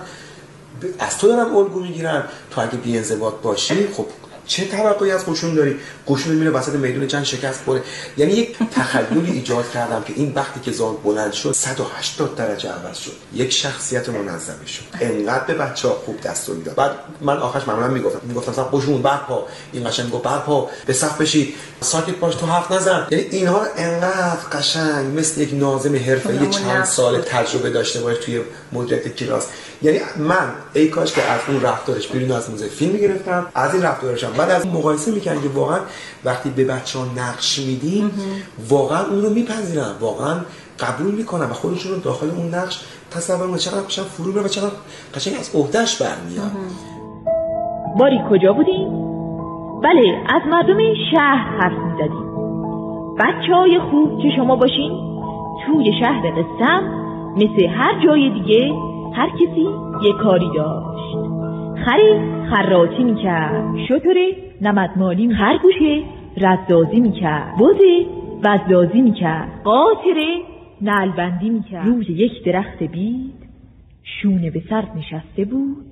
از 0.99 1.17
تو 1.17 1.27
دارن 1.27 1.55
الگو 1.55 1.79
می‌گیرن. 1.79 2.23
تو 2.51 2.61
اگه 2.61 2.77
بی 2.77 2.97
انضباط 2.97 3.33
باشی 3.33 3.87
خب 3.87 4.05
چه 4.51 4.65
توقعی 4.65 5.11
از 5.11 5.25
قشون 5.25 5.53
داری؟ 5.53 5.75
قشون 6.07 6.35
میره 6.35 6.51
وسط 6.51 6.73
میدون 6.73 7.07
جنگ 7.07 7.23
شکست 7.23 7.65
بره 7.65 7.81
یعنی 8.17 8.33
یک 8.33 8.57
تخیلی 8.75 9.31
ایجاد 9.31 9.71
کردم 9.71 10.03
که 10.03 10.13
این 10.15 10.33
وقتی 10.35 10.59
که 10.59 10.71
زال 10.71 10.95
بلند 11.03 11.33
شد 11.33 11.51
180 11.51 12.35
درجه 12.35 12.69
عوض 12.69 12.97
شد. 12.97 13.11
یک 13.33 13.49
شخصیت 13.53 14.09
منظمه 14.09 14.65
شد. 14.67 14.83
انقدر 15.01 15.43
به 15.43 15.53
بچه 15.53 15.87
ها 15.87 15.93
خوب 16.05 16.21
دستور 16.21 16.55
می‌داد. 16.55 16.75
بعد 16.75 16.91
من 17.21 17.37
آخرش 17.37 17.67
معمولا 17.67 17.87
می‌گفتم. 17.87 18.19
می‌گفتم 18.23 18.51
مثلا 18.51 18.63
قشون 18.63 19.01
برپا. 19.01 19.47
این 19.73 19.89
قشنگ 19.89 20.05
می‌گفت 20.05 20.23
برپا 20.23 20.69
به 20.85 20.93
صف 20.93 21.21
بشید 21.21 21.53
ساکت 21.81 22.15
باش 22.15 22.35
تو 22.35 22.45
حرف 22.45 22.71
نزن. 22.71 23.07
یعنی 23.11 23.23
اینها 23.23 23.65
انقدر 23.77 24.35
قشنگ 24.51 25.19
مثل 25.19 25.41
یک 25.41 25.53
ناظم 25.53 25.95
حرفه‌ای 25.95 26.49
چند 26.49 26.85
سال 26.85 27.21
تجربه 27.21 27.69
داشته 27.69 27.99
باشه 28.01 28.21
توی 28.21 28.41
مدیریت 28.71 29.15
کلاس. 29.15 29.47
یعنی 29.81 29.99
من 30.17 30.51
ای 30.73 30.87
کاش 30.87 31.13
که 31.13 31.23
از 31.23 31.39
اون 31.47 31.61
رفتارش 31.61 32.07
بیرون 32.07 32.31
از 32.31 32.49
موزه 32.49 32.67
فیلم 32.67 32.91
می‌گرفتم 32.91 33.47
از 33.55 33.73
این 33.73 33.83
رفتارش 33.83 34.23
هم 34.23 34.33
بعد 34.41 34.51
از 34.51 34.67
مقایسه 34.67 35.11
می‌کنن 35.11 35.41
که 35.41 35.49
واقعا 35.55 35.79
وقتی 36.25 36.49
به 36.49 36.65
بچه 36.65 36.99
ها 36.99 37.05
نقش 37.17 37.59
میدیم 37.59 38.11
واقعا 38.69 39.05
اون 39.05 39.21
رو 39.21 39.29
میپذیرن. 39.29 39.91
واقعا 39.99 40.35
قبول 40.79 41.11
می‌کنن 41.11 41.45
و 41.45 41.53
خودشون 41.53 41.91
رو 41.91 41.99
داخل 41.99 42.29
اون 42.37 42.55
نقش 42.55 42.83
تصور 43.11 43.45
می‌کنن. 43.45 43.57
چقدر 43.57 43.81
قشنگ 43.81 44.05
فرو 44.05 44.27
میره 44.27 44.41
و 44.41 44.47
چقدر 44.47 44.75
قشنگ 45.15 45.33
از 45.39 45.55
عهدهش 45.55 46.01
برمیاد. 46.01 46.51
باری 47.99 48.19
کجا 48.29 48.53
بودیم؟ 48.53 48.89
بله 49.83 50.23
از 50.35 50.41
مردم 50.51 50.77
شهر 51.11 51.59
حرف 51.59 51.77
می‌زدیم 51.85 52.31
بچه 53.19 53.53
های 53.53 53.79
خوب 53.91 54.21
که 54.21 54.29
شما 54.35 54.55
باشین 54.55 54.91
توی 55.65 55.91
شهر 55.99 56.31
قسم 56.31 56.83
مثل 57.35 57.67
هر 57.77 58.05
جای 58.05 58.29
دیگه 58.29 58.73
هر 59.15 59.29
کسی 59.29 59.67
یه 60.07 60.13
کاری 60.23 60.49
داشت. 60.55 61.40
خری 61.85 62.19
خراتی 62.49 63.03
می‌کرد. 63.03 63.63
شطوره 63.89 64.31
نمدمالی 64.61 65.33
هر 65.33 65.57
گوشه 65.57 66.03
رزدازی 66.37 66.99
می‌کرد. 66.99 67.57
بزه 67.59 68.05
وزدازی 68.43 69.01
می‌کرد. 69.01 69.61
قاطره 69.63 70.37
نلبندی 70.81 71.49
می‌کرد. 71.49 71.87
روی 71.87 72.05
یک 72.05 72.43
درخت 72.45 72.83
بید 72.83 73.33
شونه 74.03 74.51
به 74.51 74.61
سر 74.69 74.83
نشسته 74.95 75.45
بود. 75.45 75.85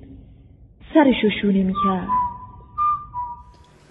سرشو 0.94 1.30
شونه 1.42 1.62
می‌کرد. 1.62 2.29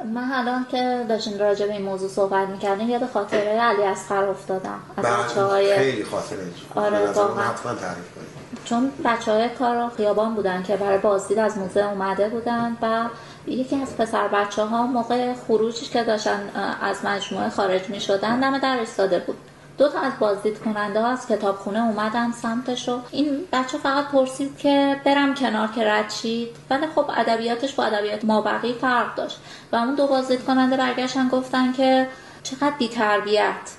من 0.05 0.31
الان 0.33 0.65
که 0.71 1.05
داشتین 1.09 1.39
راجع 1.39 1.65
به 1.65 1.73
این 1.73 1.81
موضوع 1.81 2.09
صحبت 2.09 2.47
می‌کردیم 2.47 2.89
یاد 2.89 3.05
خاطره 3.05 3.59
علی 3.61 3.83
اصغر 3.83 4.23
افتادم. 4.23 4.79
از 4.97 5.05
بچه 5.05 5.41
های 5.41 5.75
خیلی 5.75 6.03
خاطره 6.03 6.39
آره 6.75 6.97
حتما 6.97 7.73
تعریف 7.73 8.15
کنید. 8.15 8.29
چون 8.65 8.91
بچه 9.05 9.31
های 9.31 9.49
کار 9.49 9.89
خیابان 9.97 10.35
بودن 10.35 10.63
که 10.63 10.77
برای 10.77 10.97
بازدید 10.97 11.39
از 11.39 11.57
موزه 11.57 11.79
اومده 11.79 12.29
بودن 12.29 12.77
و 12.81 13.05
یکی 13.47 13.81
از 13.81 13.97
پسر 13.97 14.27
بچه 14.27 14.63
ها 14.63 14.87
موقع 14.87 15.33
خروجش 15.33 15.89
که 15.89 16.03
داشتن 16.03 16.49
از 16.81 17.05
مجموعه 17.05 17.49
خارج 17.49 17.89
می 17.89 17.99
شدن 17.99 18.39
دم 18.39 18.57
در 18.57 18.79
ایستاده 18.79 19.19
بود. 19.19 19.37
دو 19.79 19.89
تا 19.89 19.99
از 19.99 20.13
بازدید 20.19 20.59
کننده 20.59 21.01
ها 21.01 21.07
از 21.07 21.27
کتابخونه 21.27 21.83
اومدن 21.83 22.31
سمتش 22.31 22.89
و 22.89 22.99
این 23.11 23.39
بچه 23.51 23.77
فقط 23.77 24.07
پرسید 24.07 24.57
که 24.57 25.01
برم 25.05 25.35
کنار 25.35 25.67
که 25.67 25.91
رد 25.91 26.09
شید. 26.09 26.47
ولی 26.69 26.87
خب 26.95 27.05
ادبیاتش 27.17 27.73
با 27.73 27.83
ادبیات 27.83 28.25
مابقی 28.25 28.73
فرق 28.73 29.15
داشت. 29.15 29.39
و 29.71 29.75
اون 29.75 29.95
دو 29.95 30.07
بازدید 30.07 30.45
کننده 30.45 30.77
برگشتن 30.77 31.27
گفتن 31.27 31.73
که 31.73 32.07
چقدر 32.43 32.73
بی 32.79 32.87
تربیت 32.87 33.71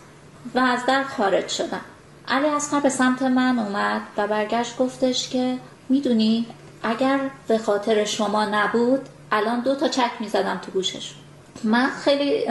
و 0.55 0.59
از 0.59 0.87
در 0.87 1.03
خارج 1.03 1.49
شدن. 1.49 1.81
علی 2.29 2.47
اصغر 2.47 2.81
به 2.81 2.89
سمت 2.89 3.23
من 3.23 3.59
اومد 3.59 4.01
و 4.17 4.27
برگشت 4.27 4.77
گفتش 4.77 5.29
که 5.29 5.59
می‌دونی 5.89 6.47
اگر 6.83 7.21
به 7.49 7.59
خاطر 7.59 8.05
شما 8.05 8.45
نبود 8.45 9.09
الان 9.33 9.61
دو 9.61 9.75
تا 9.75 9.89
چک 9.89 10.11
می‌زدم 10.21 10.61
تو 10.65 10.71
گوشش 10.71 11.15
من 11.65 11.91
خیلی 12.05 12.47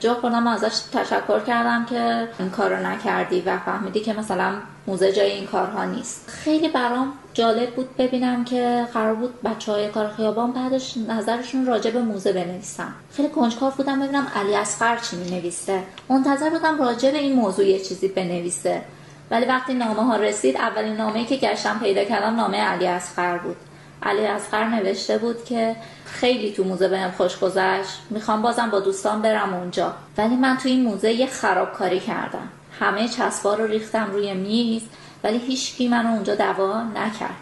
جا 0.00 0.14
خودم 0.14 0.46
ازش 0.46 0.80
تشکر 0.92 1.40
کردم 1.40 1.84
که 1.84 2.28
این 2.38 2.50
کارو 2.50 2.86
نکردی 2.86 3.40
و 3.40 3.58
فهمیدی 3.58 4.00
که 4.00 4.12
مثلا 4.12 4.52
موزه 4.86 5.12
جای 5.12 5.30
این 5.30 5.46
کارها 5.46 5.84
نیست. 5.84 6.30
خیلی 6.30 6.68
برام 6.68 7.12
جالب 7.34 7.70
بود 7.70 7.96
ببینم 7.96 8.44
که 8.44 8.86
قرار 8.94 9.14
بود 9.14 9.42
بچه 9.42 9.72
های 9.72 9.88
کار 9.88 10.08
خیابان 10.08 10.52
بعدش 10.52 10.94
نظرشون 11.08 11.66
راجع 11.66 11.90
به 11.90 12.00
موزه 12.00 12.32
بنویسم 12.32 12.94
خیلی 13.16 13.28
کنجکاو 13.28 13.70
بودم 13.70 14.00
ببینم 14.00 14.26
علی 14.36 14.56
اصغر 14.56 14.96
چی 14.96 15.16
می‌نویسه. 15.16 15.82
منتظر 16.08 16.50
بودم 16.50 16.78
راجع 16.78 17.10
به 17.10 17.18
این 17.18 17.36
موضوع 17.36 17.66
یه 17.66 17.78
چیزی 17.78 18.08
بنویسه. 18.08 18.82
ولی 19.30 19.46
وقتی 19.46 19.74
نامه 19.74 20.02
ها 20.04 20.16
رسید 20.16 20.56
اولین 20.56 20.96
نامه 20.96 21.24
که 21.24 21.36
گشتم 21.36 21.78
پیدا 21.78 22.04
کردم 22.04 22.36
نامه 22.36 22.60
علی 22.60 22.86
اصغر 22.86 23.38
بود. 23.38 23.56
علی 24.02 24.26
اصغر 24.26 24.64
نوشته 24.64 25.18
بود 25.18 25.44
که 25.44 25.76
خیلی 26.04 26.52
تو 26.52 26.64
موزه 26.64 26.88
بهم 26.88 27.10
خوش 27.10 27.38
گذشت. 27.38 27.98
می‌خوام 28.10 28.42
بازم 28.42 28.70
با 28.70 28.80
دوستان 28.80 29.22
برم 29.22 29.54
اونجا. 29.54 29.94
ولی 30.18 30.36
من 30.36 30.56
تو 30.56 30.68
این 30.68 30.82
موزه 30.82 31.12
یه 31.12 31.26
خرابکاری 31.26 32.00
کردم. 32.00 32.48
همه 32.80 33.08
چسبا 33.08 33.54
رو 33.54 33.66
ریختم 33.66 34.10
روی 34.12 34.34
میز 34.34 34.82
ولی 35.24 35.38
هیچکی 35.38 35.88
منو 35.88 36.08
اونجا 36.08 36.34
دوا 36.34 36.82
نکرد. 36.82 37.36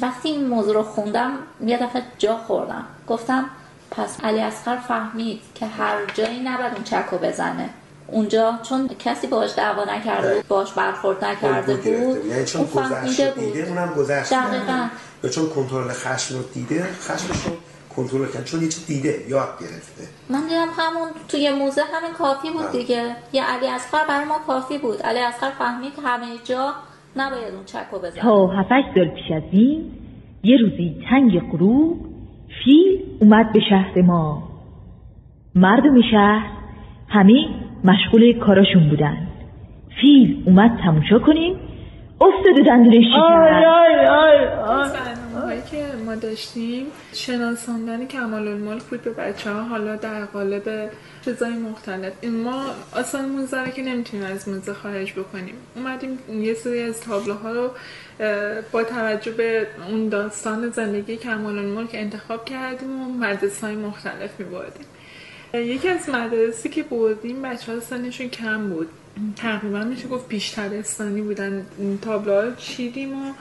وقتی 0.00 0.28
این 0.28 0.46
موضوع 0.46 0.74
رو 0.74 0.82
خوندم 0.82 1.38
یه 1.66 1.76
دفعه 1.76 2.02
جا 2.18 2.36
خوردم. 2.36 2.84
گفتم 3.08 3.44
پس 3.90 4.24
علی 4.24 4.40
اصغر 4.40 4.76
فهمید 4.76 5.40
که 5.54 5.66
هر 5.66 5.96
جایی 6.14 6.40
نباید 6.40 6.74
اون 6.74 6.84
چکو 6.84 7.18
بزنه. 7.18 7.68
اونجا 8.06 8.58
چون 8.62 8.88
کسی 8.98 9.26
باش 9.26 9.50
دعوا 9.56 9.84
نکرده 9.84 10.34
بود 10.34 10.48
باش 10.48 10.72
برخورد 10.72 11.24
نکرده 11.24 11.76
بود. 11.76 12.26
یعنی 12.26 12.44
چون 12.44 12.64
گذشته 12.64 13.30
دیده 13.30 13.68
اونم 13.68 13.94
گذشته 13.96 14.36
یا 15.24 15.30
چون 15.30 15.48
کنترل 15.48 15.88
خشم 15.88 16.34
رو 16.34 16.42
دیده 16.54 16.82
خشمش 16.82 17.42
رو 17.46 17.52
کنترل 17.96 18.32
کرد. 18.32 18.44
چون 18.44 18.62
یه 18.62 18.68
چیز 18.68 18.86
دیده 18.86 19.28
یاد 19.28 19.48
گرفته. 19.60 20.04
من 20.28 20.40
دیدم 20.40 20.68
همون 20.78 21.08
توی 21.28 21.50
موزه 21.50 21.82
همین 21.94 22.12
کافی 22.12 22.50
بود 22.50 22.72
دیگه. 22.72 23.16
یه 23.32 23.44
علی 23.44 23.66
اصغر 23.66 24.06
برای 24.08 24.24
ما 24.24 24.38
کافی 24.46 24.78
بود. 24.78 25.02
علی 25.02 25.18
اصغر 25.18 25.50
فهمید 25.50 25.92
همه 26.04 26.26
جا 26.44 26.72
نباید 27.16 27.54
اون 27.54 27.64
چکو 27.64 27.98
بزنه. 27.98 28.22
تا 28.22 28.46
هفتش 28.46 28.84
سال 28.94 29.08
پیش 29.08 29.32
از 29.36 29.42
این 29.52 29.90
یه 30.42 30.56
روزی 30.56 31.04
تنگ 31.10 31.40
غروب 31.52 32.06
فیل 32.64 33.02
اومد 33.20 33.52
به 33.52 33.60
شهر 33.70 34.02
ما. 34.02 34.48
مردم 35.54 36.00
شهر 36.10 36.50
همه 37.08 37.63
مشغول 37.84 38.38
کاراشون 38.38 38.88
بودن. 38.88 39.28
فیل 40.00 40.42
اومد 40.46 40.70
تماشا 40.84 41.18
کنیم. 41.18 41.56
افتاد 42.20 42.58
و 42.58 42.64
دندونش 42.66 43.04
آی 43.14 43.64
آی 43.64 44.06
آی 44.06 44.46
آی. 44.46 44.88
برنامه 44.88 45.46
هایی 45.46 45.60
که 45.70 45.84
ما 46.06 46.14
داشتیم. 46.14 46.86
شناساندن 47.12 48.06
کمال 48.06 48.48
الملک 48.48 48.82
بود 48.82 49.02
به 49.02 49.10
بچه 49.10 49.50
ها 49.52 49.62
حالا 49.62 49.96
در 49.96 50.24
قالب 50.24 50.90
چیزای 51.24 51.54
مختلف. 51.54 52.12
ما 52.44 52.62
اصلا 52.96 53.22
موزه 53.22 53.64
رو 53.64 53.70
که 53.70 53.82
نمی‌تونیم 53.82 54.26
از 54.26 54.48
موزه 54.48 54.72
خارج 54.72 55.12
بکنیم. 55.12 55.54
اومدیم 55.76 56.18
یه 56.42 56.54
سری 56.54 56.82
از 56.82 57.00
تابلوها 57.00 57.50
رو 57.52 57.70
با 58.72 58.84
توجه 58.84 59.32
به 59.32 59.66
اون 59.90 60.08
داستان 60.08 60.68
زندگی 60.68 61.16
کمال 61.16 61.58
الملک 61.58 61.90
انتخاب 61.92 62.44
کردیم 62.44 63.02
و 63.02 63.12
مدرسه 63.24 63.66
های 63.66 63.76
مختلف 63.76 64.40
میبردیم. 64.40 64.86
یکی 65.54 65.88
از 65.88 66.08
مدرسی 66.08 66.68
که 66.68 66.82
بردیم 66.82 67.42
بچه 67.42 67.72
ها 67.72 67.80
سنشون 67.80 68.28
کم 68.28 68.68
بود. 68.68 68.88
تقریبا 69.36 69.84
میشه 69.84 70.08
گفت 70.08 70.28
بیشترستانی 70.28 71.20
بودن. 71.20 71.66
تابلوها 72.02 72.50
چیدیم 72.56 73.12
و 73.12 73.32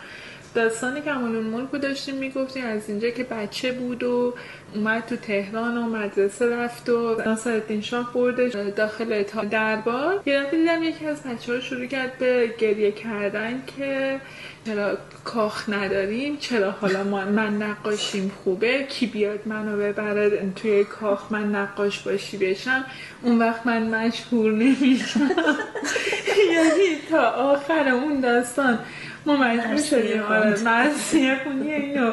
داستان 0.56 1.02
کمال 1.02 1.36
الملک 1.36 1.70
رو 1.74 1.80
داشتیم 1.80 2.16
می‌گفتیم 2.16 2.66
از 2.66 2.90
اینجا 2.90 3.10
که 3.10 3.24
بچه 3.24 3.72
بود 3.72 4.04
و 4.04 4.34
اومد 4.76 5.06
تو 5.06 5.16
تهران 5.16 5.78
و 5.78 5.82
مدرسه 5.82 6.56
رفت 6.56 6.90
و 6.90 7.22
ناصرالدین 7.26 7.82
شاه 7.82 8.14
بردش 8.14 8.56
داخل 8.76 9.24
دربار. 9.50 10.22
یه 10.26 10.44
دفعه 10.44 10.60
دیدم 10.60 10.84
یکی 10.84 11.06
از 11.06 11.24
بچه 11.24 11.54
ها 11.54 11.60
شروع 11.60 11.86
کرد 11.86 12.18
به 12.18 12.54
گریه 12.58 12.92
کردن 12.92 13.64
که 13.78 14.20
چرا 14.66 14.98
کاخ 15.24 15.70
نداریم 15.70 16.38
چرا 16.38 16.72
حالا 16.72 17.04
من 17.04 17.58
نقاشیم 17.62 18.32
خوبه؟ 18.44 18.84
کی 18.84 19.06
بیاد 19.06 19.40
منو 19.46 19.78
ببره 19.78 20.52
توی 20.56 20.84
کاخ؟ 20.84 21.32
من 21.32 21.56
نقاش 21.56 22.00
باشی 22.00 22.38
بشم؟ 22.38 22.86
اون 23.22 23.40
وقت 23.40 23.66
من 23.66 23.84
مشهور 23.84 24.52
نمیشم. 24.52 25.20
یعنی 26.54 26.98
تا 27.10 27.30
آخر 27.30 27.88
اون 27.88 28.20
داستان 28.20 28.80
ما 29.26 29.36
مجبور 29.38 29.82
شدیم. 29.82 30.22
آره 30.22 30.64
مرسیه 30.64 31.40
خونی 31.44 31.74
اینو 31.74 32.12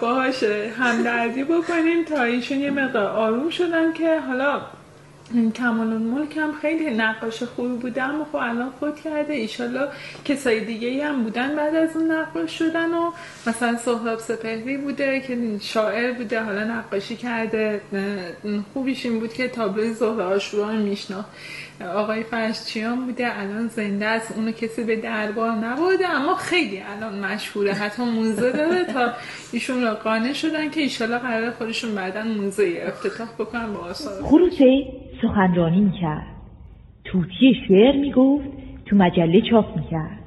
باهاش 0.00 0.42
همدردی 0.78 1.44
بکنیم 1.44 2.04
تا 2.04 2.22
ایشون 2.22 2.60
یه 2.60 2.70
مقدار 2.70 3.06
آروم 3.06 3.50
شدن 3.50 3.92
که 3.92 4.20
حالا 4.20 4.60
کمال 5.54 5.86
ملک 5.86 6.36
هم 6.36 6.52
خیلی 6.52 6.90
نقاش 6.90 7.42
خوبی 7.42 7.76
بوده 7.76 8.02
اما 8.02 8.24
خب 8.24 8.36
الان 8.36 8.70
خود 8.70 9.00
کرده. 9.00 9.34
ایشالله 9.34 9.88
کسای 10.24 10.64
دیگه 10.64 11.06
هم 11.06 11.22
بودن 11.22 11.56
بعد 11.56 11.74
از 11.74 11.96
اون 11.96 12.10
نقاش 12.10 12.58
شدن 12.58 12.94
و 12.94 13.10
مثلا 13.46 13.76
سهراب 13.76 14.18
سپهری 14.18 14.76
بوده 14.76 15.20
که 15.20 15.38
شاعر 15.60 16.12
بوده 16.12 16.42
حالا 16.42 16.64
نقاشی 16.64 17.16
کرده. 17.16 17.80
خوبیش 18.72 19.06
این 19.06 19.20
بود 19.20 19.32
که 19.32 19.48
تابلوی 19.48 19.92
زهره 19.94 20.24
آشورا 20.24 20.72
میشنا 20.72 21.24
آقای 21.94 22.22
فرشچیان 22.22 23.06
بوده 23.06 23.40
الان 23.40 23.68
زنده 23.68 24.06
است. 24.06 24.32
اونو 24.36 24.52
کسی 24.52 24.84
به 24.84 24.96
دربار 24.96 25.50
نبوده 25.50 26.08
اما 26.08 26.34
خیلی 26.34 26.82
الان 26.96 27.18
مشهوره. 27.24 27.72
حتی 27.72 28.02
موزه 28.02 28.52
داره 28.52 28.84
تا 28.84 29.12
ایشون 29.52 29.82
را 29.82 29.94
قانع 29.94 30.32
شدن 30.32 30.70
که 30.70 30.80
ایشالله 30.80 31.18
قرار 31.18 31.50
خودشون 31.50 31.94
بعدا 31.94 32.22
موزه 32.22 32.84
افتتاح 32.88 33.28
بکنن 33.38 33.72
با 33.72 33.80
آثار. 33.80 34.22
سخنرانی 35.22 35.80
می‌کرد. 35.80 36.26
توتی 37.04 37.54
شعر 37.68 37.96
می‌گفت 37.96 38.48
تو 38.86 38.96
مجله 38.96 39.40
چاپ 39.40 39.76
می‌کرد. 39.76 40.18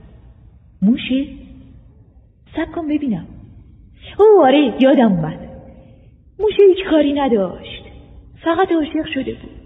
موشه 0.82 1.26
سب 2.56 2.72
کن 2.72 2.88
ببینم. 2.88 3.28
او 4.20 4.46
آره 4.46 4.74
یادم 4.80 5.12
اومد. 5.12 5.50
موشه 6.40 6.64
هیچ 6.68 6.86
کاری 6.90 7.14
نداشت. 7.14 7.84
فقط 8.44 8.72
عاشق 8.72 9.06
شده 9.14 9.34
بود. 9.34 9.60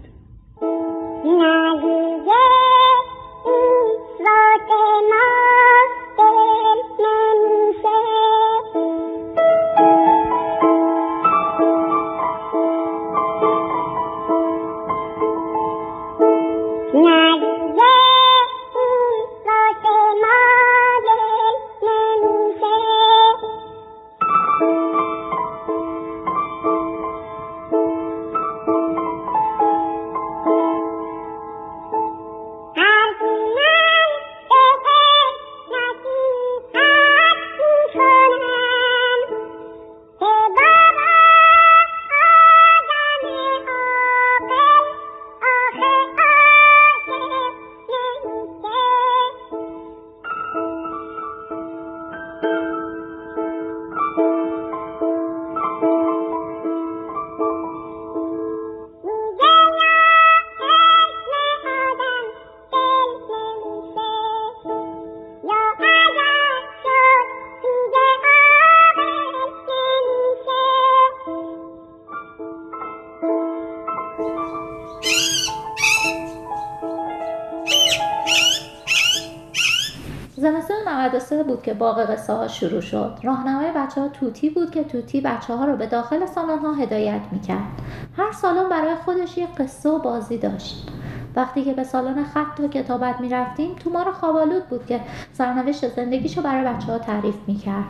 بود 81.46 81.62
که 81.62 81.74
باغ 81.74 82.10
قصه 82.10 82.32
ها 82.32 82.48
شروع 82.48 82.80
شد. 82.80 83.18
راهنمای 83.22 83.72
بچه 83.76 84.00
ها 84.00 84.08
توتی 84.08 84.50
بود 84.50 84.70
که 84.70 84.84
توتی 84.84 85.20
بچه 85.20 85.54
ها 85.54 85.64
رو 85.64 85.76
به 85.76 85.86
داخل 85.86 86.26
سالن 86.26 86.58
ها 86.58 86.72
هدایت 86.72 87.20
می‌کرد. 87.32 87.68
هر 88.16 88.32
سالن 88.32 88.68
برای 88.68 88.94
خودش 88.94 89.38
یک 89.38 89.48
قصه 89.58 89.88
و 89.88 89.98
بازی 89.98 90.38
داشت. 90.38 90.88
وقتی 91.36 91.64
که 91.64 91.72
به 91.72 91.84
سالن 91.84 92.24
خط 92.24 92.60
و 92.60 92.68
کتابت 92.68 93.20
می‌رفتیم 93.20 93.74
تو 93.74 93.90
ما 93.90 94.12
خوابالود 94.12 94.66
بود 94.66 94.86
که 94.86 95.00
سرنوشت 95.32 95.88
زندگیشو 95.88 96.42
برای 96.42 96.74
بچه 96.74 96.86
ها 96.86 96.98
تعریف 96.98 97.36
می‌کرد. 97.46 97.84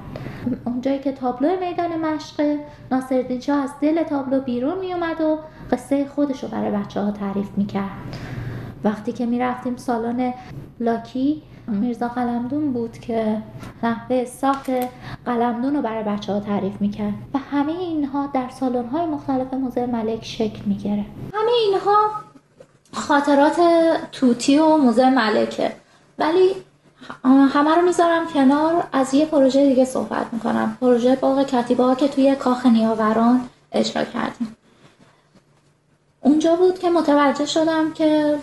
اونجایی 0.65 0.99
که 0.99 1.13
تابلو 1.13 1.61
میدان 1.61 1.97
مشق 1.97 2.57
ناصرالدین 2.91 3.41
شاه 3.41 3.63
از 3.63 3.71
دل 3.81 4.03
تابلو 4.03 4.41
بیرون 4.41 4.79
میومد 4.79 5.21
و 5.21 5.39
قصه 5.71 6.07
خودش 6.15 6.43
رو 6.43 6.49
برای 6.49 6.71
بچه 6.71 7.01
ها 7.01 7.11
تعریف 7.11 7.49
می‌کرد. 7.57 7.91
وقتی 8.85 9.13
که 9.13 9.27
می‌رفتیم 9.27 9.77
سالن 9.77 10.35
لاکی 10.81 11.43
میرزا 11.69 12.09
قلمدون 12.09 12.73
بود 12.73 12.99
که 12.99 13.43
نحوه 13.83 14.25
ساخت 14.25 14.71
قلمدون 15.27 15.77
رو 15.77 15.83
برای 15.83 16.05
بچه 16.05 16.33
ها 16.33 16.41
تعریف 16.41 16.81
می‌کرد 16.81 17.15
و 17.35 17.39
همه 17.39 17.73
اینها 17.73 18.31
در 18.35 18.49
سالن 18.49 18.87
های 18.87 19.07
مختلف 19.07 19.55
موزه 19.55 19.87
ملک 19.87 20.25
شکل 20.25 20.61
می‌گیره. 20.67 21.05
همه 21.35 21.53
اینها 21.67 22.11
خاطرات 22.93 23.57
توتی 24.13 24.59
و 24.59 24.77
موزه 24.77 25.11
ملکه. 25.11 25.73
ولی 26.19 26.51
همه 27.25 27.75
رو 27.77 27.83
می‌ذارم 27.83 28.27
کنار 28.35 28.85
از 28.93 29.15
یه 29.15 29.27
پروژه 29.27 29.69
دیگه 29.69 29.85
صحبت 29.85 30.27
می‌کنم. 30.33 30.77
پروژه 30.81 31.17
باغ 31.17 31.43
کتیبه 31.43 31.85
ها 31.85 31.95
که 31.95 32.09
توی 32.09 32.37
کاخ 32.37 32.67
نیاوران 32.67 33.41
اجرا 33.73 34.05
کردیم. 34.05 34.57
اونجا 36.25 36.57
بود 36.57 36.79
که 36.79 36.91
متوجه 36.91 37.47
شدم 37.47 37.93
که 37.93 38.39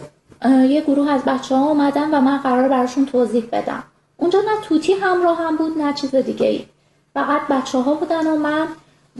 یه 0.46 0.82
گروه 0.82 1.12
از 1.12 1.22
بچه 1.22 1.56
ها 1.56 1.68
اومدن 1.68 2.14
و 2.14 2.22
من 2.22 2.38
قرار 2.38 2.70
براشون 2.70 3.06
توضیح 3.06 3.50
بدم. 3.52 3.84
اونجا 4.18 4.40
نه 4.40 4.62
توتی 4.68 4.94
همراه 4.94 5.38
هم 5.38 5.56
بود 5.56 5.78
نه 5.78 5.94
چیز 5.94 6.16
دیگه 6.16 6.48
ای 6.48 6.66
فقط 7.14 7.42
بچه 7.48 7.78
ها 7.78 7.94
بودن 7.94 8.28
و 8.28 8.36
من 8.36 8.68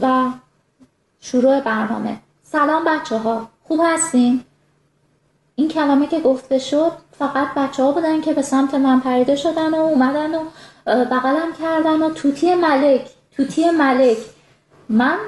و 0.00 0.30
شروع 1.20 1.60
برنامه. 1.60 2.18
سلام 2.42 2.84
بچه 2.84 3.18
ها 3.18 3.48
خوب 3.62 3.80
هستین؟ 3.84 4.44
این 5.54 5.68
کلمه 5.68 6.06
که 6.06 6.20
گفته 6.20 6.58
شد 6.58 6.92
فقط 7.18 7.54
بچه 7.56 7.82
ها 7.82 7.92
بودن 7.92 8.20
که 8.20 8.32
به 8.32 8.42
سمت 8.42 8.74
من 8.74 9.00
پریده 9.00 9.36
شدن 9.36 9.74
و 9.74 9.80
اومدن 9.80 10.34
و 10.34 10.44
بغلم 10.86 11.52
کردن 11.62 12.02
و 12.02 12.10
توتی 12.10 12.54
ملک 12.54 13.10
توتی 13.36 13.70
ملک. 13.70 14.18
من 14.88 15.18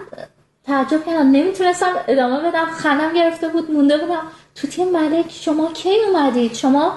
تعجب 0.66 1.04
کردم. 1.04 1.30
نمی‌تونستم 1.30 1.92
ادامه 2.08 2.40
بدم. 2.40 2.64
خنم 2.64 3.12
گرفته 3.12 3.48
بود 3.48 3.70
مونده 3.70 3.98
بودم. 3.98 4.22
توتی 4.54 4.84
ملک 4.84 5.30
شما 5.30 5.72
کی 5.72 5.90
اومدید؟ 6.08 6.54
شما 6.54 6.92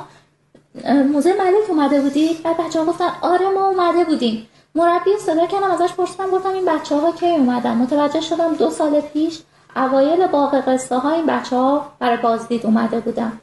موزه 1.14 1.34
ملک 1.34 1.70
اومده 1.70 2.02
بودید؟ 2.02 2.44
بعد 2.44 2.58
بچه 2.58 2.80
ها 2.80 2.86
گفتن 2.86 3.10
آره 3.22 3.50
ما 3.50 3.66
اومده 3.66 4.04
بودیم. 4.04 4.48
مربی 4.76 5.12
صدا 5.20 5.46
کردم 5.46 5.72
ازش 5.72 5.94
پرسیدم 5.94 6.30
گفتم 6.30 6.50
این 6.50 6.66
بچه 6.66 6.96
ها 6.96 7.12
کی 7.12 7.30
اومدن؟ 7.30 7.72
متوجه 7.72 8.22
شدم 8.22 8.54
دو 8.54 8.70
سال 8.70 9.02
پیش 9.02 9.40
اوایل 9.76 10.28
باغ 10.28 10.56
قصه 10.68 10.98
ها 10.98 11.12
این 11.12 11.26
بچه 11.26 11.56
ها 11.56 11.92
برای 12.00 12.18
بازدید 12.18 12.66
اومده 12.66 13.00
بودن. 13.00 13.40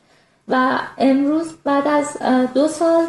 و 0.49 0.79
امروز 0.99 1.53
بعد 1.65 1.89
از 1.89 2.19
دو 2.55 2.69
سال 2.69 3.05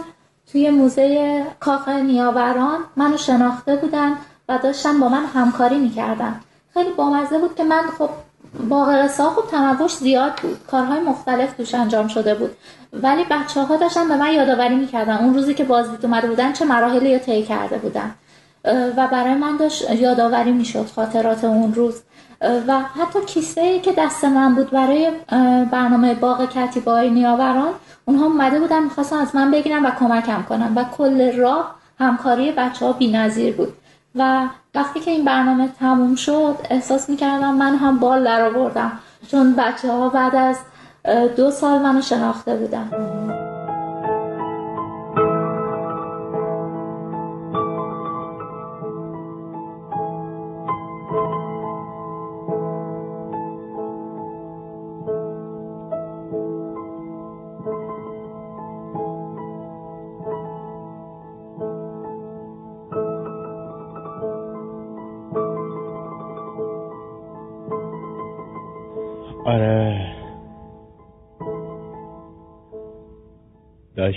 توی 0.52 0.70
موزه 0.70 1.44
کاخ 1.60 1.90
نیاوران 1.90 2.80
منو 2.96 3.18
شناخته 3.18 3.76
بودن 3.76 4.18
و 4.50 4.58
داشتن 4.58 5.00
با 5.00 5.10
من 5.10 5.26
همکاری 5.26 5.78
می‌کردن. 5.78 6.42
خیلی 6.76 6.92
بامزه 6.92 7.38
بود 7.38 7.56
که 7.56 7.64
من 7.64 7.82
خب 7.98 8.10
با 8.70 8.86
قصه 8.86 9.24
ها 9.24 9.30
خب 9.30 9.52
تنوش 9.52 9.96
زیاد 9.96 10.32
بود. 10.42 10.60
کارهای 10.68 11.00
مختلف 11.00 11.54
توش 11.54 11.76
انجام 11.76 12.08
شده 12.08 12.36
بود. 12.36 12.52
ولی 12.94 13.24
بچه 13.24 13.62
ها 13.62 13.76
داشتن 13.76 14.08
به 14.08 14.16
من 14.16 14.34
یادآوری 14.34 14.76
می‌کردن. 14.76 15.18
اون 15.18 15.34
روزی 15.34 15.54
که 15.54 15.64
بازدید 15.64 16.06
اومده 16.06 16.28
بودن 16.28 16.54
چه 16.54 16.66
مراحلی 16.66 17.14
رو 17.14 17.20
طی 17.20 17.44
کرده 17.44 17.78
بودن. 17.78 18.16
و 18.98 19.08
برای 19.08 19.34
من 19.34 19.58
داشت 19.58 19.92
یادآوری 19.92 20.52
می‌شد 20.52 20.86
خاطرات 20.96 21.44
اون 21.44 21.74
روز. 21.74 22.02
و 22.68 22.80
حتی 22.80 23.20
کیسه 23.28 23.80
که 23.80 23.92
دست 23.92 24.26
من 24.26 24.56
بود 24.56 24.70
برای 24.70 25.12
برنامه 25.72 26.14
باغ 26.14 26.50
کتیبای 26.50 27.10
نیاوران 27.10 27.74
اونها 28.06 28.26
اومده 28.26 28.60
بودن 28.60 28.84
می‌خواستن 28.84 29.18
از 29.18 29.36
من 29.36 29.52
بگیرن 29.52 29.86
و 29.86 29.92
کمکم 29.92 30.44
کنن. 30.50 30.74
و 30.76 30.84
کل 30.84 31.38
راه 31.38 31.76
همکاری 32.00 32.52
بچه 32.52 32.86
ها 32.86 32.94
بی 32.94 33.12
نظیر 33.12 33.56
بود. 33.56 33.74
و 34.16 34.48
وقتی 34.76 35.00
که 35.00 35.12
این 35.12 35.26
برنامه 35.26 35.68
تموم 35.80 36.16
شد 36.16 36.56
احساس 36.70 37.10
می‌کردم 37.10 37.56
من 37.56 37.76
هم 37.76 38.00
بال 38.00 38.24
در 38.24 38.42
آوردم 38.42 38.92
چون 39.28 39.56
بچه 39.56 39.92
ها 39.92 40.10
بعد 40.10 40.36
از 40.36 40.58
دو 41.36 41.52
سال 41.52 41.80
منو 41.82 42.02
شناخته 42.02 42.56
بودن. 42.56 43.45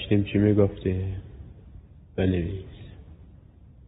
داشتیم 0.09 0.25
چی 0.33 0.39
می‌گفتی؟ 0.39 1.15
بنویس. 2.17 2.65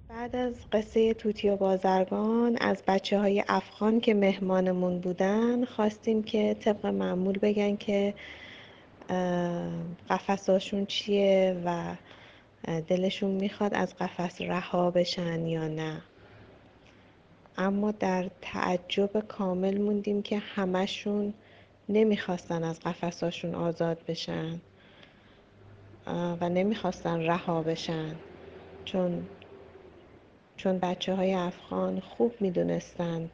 بعد 0.09 0.37
از 0.37 0.55
قصه 0.73 1.15
توتی 1.15 1.49
و 1.49 1.57
بازرگان 1.57 2.57
از 2.61 2.83
بچه 2.87 3.19
های 3.19 3.45
افغان 3.49 4.01
که 4.01 4.15
مهمانمون 4.15 4.99
بودن 4.99 5.65
خواستیم 5.65 6.23
که 6.23 6.57
طبق 6.61 6.87
معمول 6.87 7.39
بگن 7.39 7.77
که 7.77 8.15
قفساشون 10.11 10.87
چیه 10.87 11.63
و 11.65 11.97
دلشون 12.89 13.31
می‌خواد 13.31 13.75
از 13.75 13.97
قفس 13.97 14.41
رها 14.41 14.91
بشن 14.91 15.47
یا 15.47 15.69
نه. 15.69 16.03
اما 17.59 17.91
در 17.91 18.31
تعجب 18.41 19.21
کامل 19.29 19.79
موندیم 19.79 20.23
که 20.23 20.39
همشون 20.39 21.35
نمی‌خواستن 21.89 22.65
از 22.65 22.81
قفساشون 22.81 23.55
آزاد 23.55 23.99
بشن. 24.09 24.61
و 26.07 26.49
نمی‌خواستن 26.49 27.21
رها 27.21 27.63
بشن. 27.63 28.17
چون 28.85 29.29
چون 30.57 30.79
بچه 30.79 31.15
های 31.15 31.35
افغان 31.35 32.01
خوب 32.01 32.35
می‌دونستن 32.41 33.31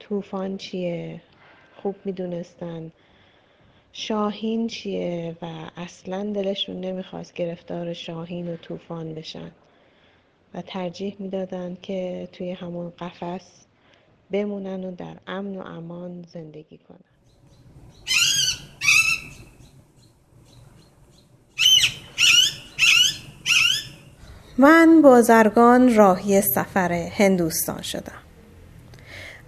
طوفان 0.00 0.56
چیه 0.56 1.20
خوب 1.76 1.96
می‌دونستن 2.04 2.92
شاهین 3.92 4.66
چیه 4.66 5.36
و 5.42 5.70
اصلا 5.76 6.32
دلشون 6.32 6.80
نمی‌خواست 6.80 7.34
گرفتار 7.34 7.92
شاهین 7.92 8.48
و 8.48 8.56
طوفان 8.56 9.14
بشن. 9.14 9.50
و 10.54 10.62
ترجیح 10.62 11.16
می‌دادن 11.18 11.76
که 11.82 12.28
توی 12.32 12.50
همون 12.52 12.90
قفس 12.90 13.66
بمونن 14.30 14.84
و 14.84 14.94
در 14.94 15.16
امن 15.26 15.56
و 15.56 15.60
امان 15.60 16.22
زندگی 16.22 16.78
کنن. 16.78 17.13
من 24.58 25.02
بازرگان 25.02 25.94
راهی 25.94 26.40
سفر 26.40 26.92
هندوستان 26.92 27.82
شدم. 27.82 28.22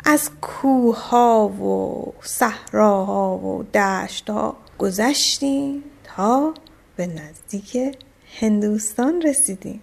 از 0.05 0.31
کوهها 0.40 1.49
و 1.49 2.12
صحراها 2.23 3.38
و 3.38 3.62
دشتها 3.62 4.57
گذشتیم 4.79 5.85
تا 6.05 6.55
به 6.97 7.07
نزدیک 7.07 7.97
هندوستان 8.40 9.23
رسیدیم. 9.23 9.81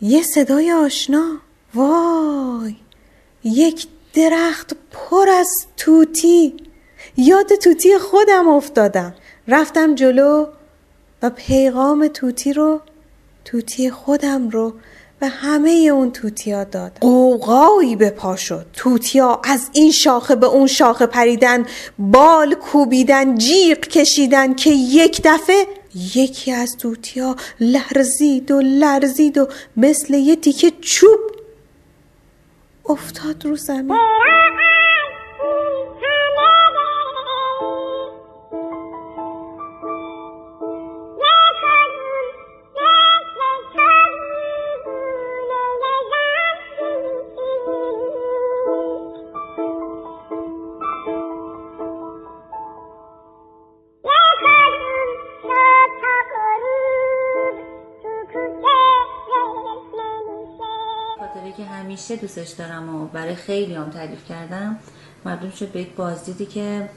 یه 0.00 0.22
صدای 0.22 0.72
آشنا. 0.72 1.36
وای! 1.74 2.76
یک 3.44 3.86
درخت 4.14 4.76
پر 4.92 5.28
از 5.28 5.66
توتی. 5.76 6.56
یاد 7.16 7.54
توتی 7.54 7.98
خودم 7.98 8.48
افتادم. 8.48 9.14
رفتم 9.48 9.94
جلو 9.94 10.46
و 11.22 11.30
پیغام 11.30 12.08
توتی 12.08 12.52
رو 12.52 12.80
توتی 13.44 13.90
خودم 13.90 14.48
رو 14.48 14.74
به 15.20 15.28
همه 15.28 15.70
اون 15.70 16.10
توتیا 16.10 16.64
داد. 16.64 16.98
قوقایی 17.00 17.96
به 17.96 18.10
پا 18.10 18.36
شد. 18.36 18.66
توتیا 18.72 19.40
از 19.44 19.68
این 19.72 19.92
شاخه 19.92 20.34
به 20.34 20.46
اون 20.46 20.66
شاخه 20.66 21.06
پریدن 21.06 21.66
بال 21.98 22.54
کوبیدن 22.54 23.38
جیغ 23.38 23.78
کشیدن 23.78 24.54
که 24.54 24.70
یک 24.70 25.20
دفعه 25.24 25.66
یکی 26.14 26.52
از 26.52 26.76
توتیا 26.76 27.36
لرزید 27.60 28.50
و 28.50 28.60
لرزید 28.60 29.38
و 29.38 29.48
مثل 29.76 30.14
یه 30.14 30.36
تیکه 30.36 30.72
چوب 30.80 31.20
افتاد 32.86 33.44
رو 33.44 33.56
زمین. 33.56 33.96
دوستش 62.34 62.52
دارم 62.52 62.96
و 62.96 63.06
برای 63.06 63.34
خیلی 63.34 63.74
هم 63.74 63.90
تعریف 63.90 64.28
کردم. 64.28 64.76
مردم 65.24 65.50
شد 65.50 65.68
به 65.68 65.80
یک 65.80 65.94
بازدیدی 65.94 66.46
که 66.46 66.88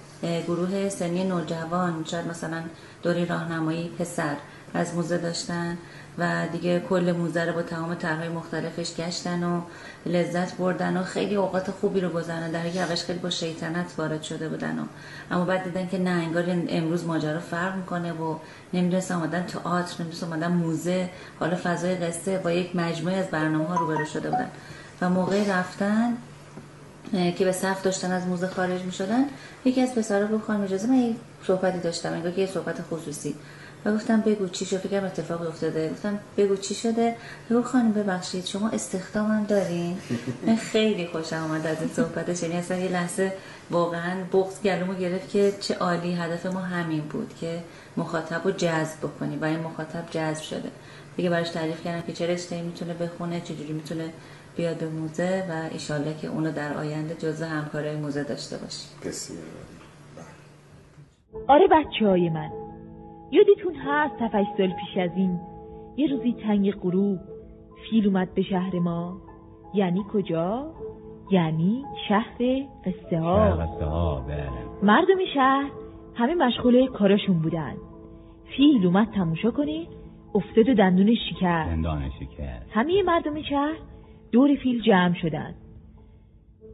گروه 0.47 0.89
سنی 0.89 1.23
نوجوان 1.23 2.05
شاید 2.05 2.27
مثلا 2.27 2.63
دوری 3.03 3.25
راهنمایی 3.25 3.89
پسر 3.99 4.35
از 4.73 4.95
موزه 4.95 5.17
داشتن 5.17 5.77
و 6.17 6.47
دیگه 6.51 6.79
کل 6.79 7.11
موزه 7.11 7.45
رو 7.45 7.53
با 7.53 7.61
تمام 7.61 7.95
طرحهای 7.95 8.29
مختلفش 8.29 8.95
گشتن 8.95 9.43
و 9.43 9.61
لذت 10.05 10.57
بردن 10.57 10.97
و 10.97 11.03
خیلی 11.03 11.35
اوقات 11.35 11.71
خوبی 11.71 12.01
رو 12.01 12.09
گذرن 12.09 12.51
در 12.51 12.61
حالی 12.61 12.79
اولش 12.79 13.03
خیلی 13.03 13.19
با 13.19 13.29
شیطنت 13.29 13.93
وارد 13.97 14.23
شده 14.23 14.49
بودن 14.49 14.79
و 14.79 14.83
اما 15.31 15.45
بعد 15.45 15.63
دیدن 15.63 15.87
که 15.87 15.97
نه 15.97 16.09
انگار 16.09 16.43
امروز 16.69 17.05
ماجرا 17.05 17.39
فرق 17.39 17.75
می‌کنه 17.75 18.11
و 18.11 18.35
نمی‌دونست 18.73 19.11
آمدن 19.11 19.43
تئاتر 19.43 19.93
نمی‌دونست 19.99 20.23
آمدن 20.23 20.51
موزه. 20.51 21.09
حالا 21.39 21.57
فضای 21.63 21.95
قصه 21.95 22.37
با 22.37 22.51
یک 22.51 22.75
مجموعه 22.75 23.15
از 23.15 23.27
برنامه 23.27 23.65
ها 23.67 23.75
روبرو 23.75 24.05
شده 24.05 24.29
بودن. 24.29 24.49
و 25.01 25.09
موقع 25.09 25.59
رفتن 25.59 26.17
که 27.11 27.45
به 27.45 27.51
صف 27.51 27.81
داشتن 27.83 28.11
از 28.11 28.27
موزه 28.27 28.47
خارج 28.47 28.81
می 28.81 28.91
شدن 28.91 29.25
یکی 29.65 29.81
از 29.81 29.95
پسرها 29.95 30.27
گفت 30.27 30.45
خانم 30.45 30.63
اجازه 30.63 30.87
من 30.87 30.95
یک 30.95 31.15
صحبتی 31.47 31.79
داشتم 31.79 32.13
انگار 32.13 32.31
که 32.31 32.41
یه 32.41 32.47
صحبت 32.47 32.81
خصوصی. 32.91 33.35
و 33.85 33.93
گفتم 33.93 34.21
بگو 34.21 34.47
چی 34.47 34.65
شد؟ 34.65 34.77
فکرم 34.77 35.03
اتفاق 35.05 35.47
افتاده. 35.47 35.89
گفتم 35.89 36.19
بگو 36.37 36.55
چی 36.55 36.75
شده؟ 36.75 37.15
بگو 37.49 37.61
خانم 37.61 37.91
ببخشید 37.93 38.45
شما 38.45 38.69
استخدامم 38.69 39.43
دارین؟ 39.43 39.97
من 40.47 40.55
خیلی 40.55 41.07
خوشم 41.07 41.35
آمد 41.35 41.67
از 41.67 41.77
این 41.79 41.89
صحبتش 41.89 42.43
یعنی 42.43 42.55
اصلا 42.55 42.77
یه 42.77 42.89
لحظه 42.89 43.33
واقعا 43.71 44.23
بغض 44.33 44.61
گلومو 44.61 44.93
گرفت 44.93 45.29
که 45.29 45.53
چه 45.59 45.75
عالی 45.75 46.13
هدف 46.13 46.45
ما 46.45 46.59
همین 46.59 47.01
بود 47.01 47.33
که 47.41 47.63
مخاطب 47.97 48.41
رو 48.45 48.51
جذب 48.51 48.99
بکنیم 49.03 49.43
این 49.43 49.59
مخاطب 49.59 50.03
جذب 50.11 50.41
شده. 50.41 50.71
دیگه 51.17 51.29
براش 51.29 51.49
تعریف 51.49 51.83
کردم 51.83 52.07
که 52.07 52.13
چه 52.13 52.27
رشته 52.27 52.61
می‌تونه 52.61 52.93
بخونه 52.93 53.41
چجوری 53.41 53.73
می‌تونه 53.73 54.09
بیاد 54.57 54.79
به 54.79 54.89
موزه 54.89 55.43
و 55.49 55.73
ایشالله 55.73 56.17
که 56.21 56.27
اونو 56.27 56.51
در 56.51 56.77
آینده 56.77 57.15
جزء 57.15 57.45
همکارای 57.45 57.95
موزه 57.95 58.23
داشته 58.23 58.57
باشیم 58.57 58.89
بسیار 59.05 59.43
آره 61.47 61.67
بچه 61.67 62.07
های 62.07 62.29
من. 62.29 62.49
یادتون 63.31 63.75
هست 63.75 64.13
تفش 64.19 64.45
سال 64.57 64.67
پیش 64.67 64.97
از 64.97 65.11
این 65.15 65.39
یه 65.97 66.07
روزی 66.07 66.35
تنگ 66.43 66.71
غروب 66.71 67.19
فیل 67.89 68.07
اومد 68.07 68.33
به 68.33 68.41
شهر 68.41 68.79
ما. 68.79 69.21
یعنی 69.73 70.03
کجا؟ 70.13 70.73
یعنی 71.31 71.85
شهر 72.09 72.65
قصه 72.85 73.19
ها. 73.19 74.25
بله. 74.27 74.49
مردم 74.83 75.25
شهر 75.33 75.71
همه 76.15 76.35
مشغول 76.35 76.87
کاراشون 76.87 77.39
بودن. 77.39 77.73
فیل 78.57 78.85
اومد 78.85 79.07
تماشا 79.15 79.51
کنه 79.51 79.87
افتاد 80.35 80.69
و 80.69 80.73
دندون 80.73 81.15
شکر. 81.15 81.65
دندان 81.65 82.09
شکر. 82.19 82.59
همه 82.71 83.03
مردم 83.03 83.41
شهر 83.41 83.77
دور 84.31 84.55
فیل 84.55 84.81
جمع 84.81 85.13
شدند 85.13 85.55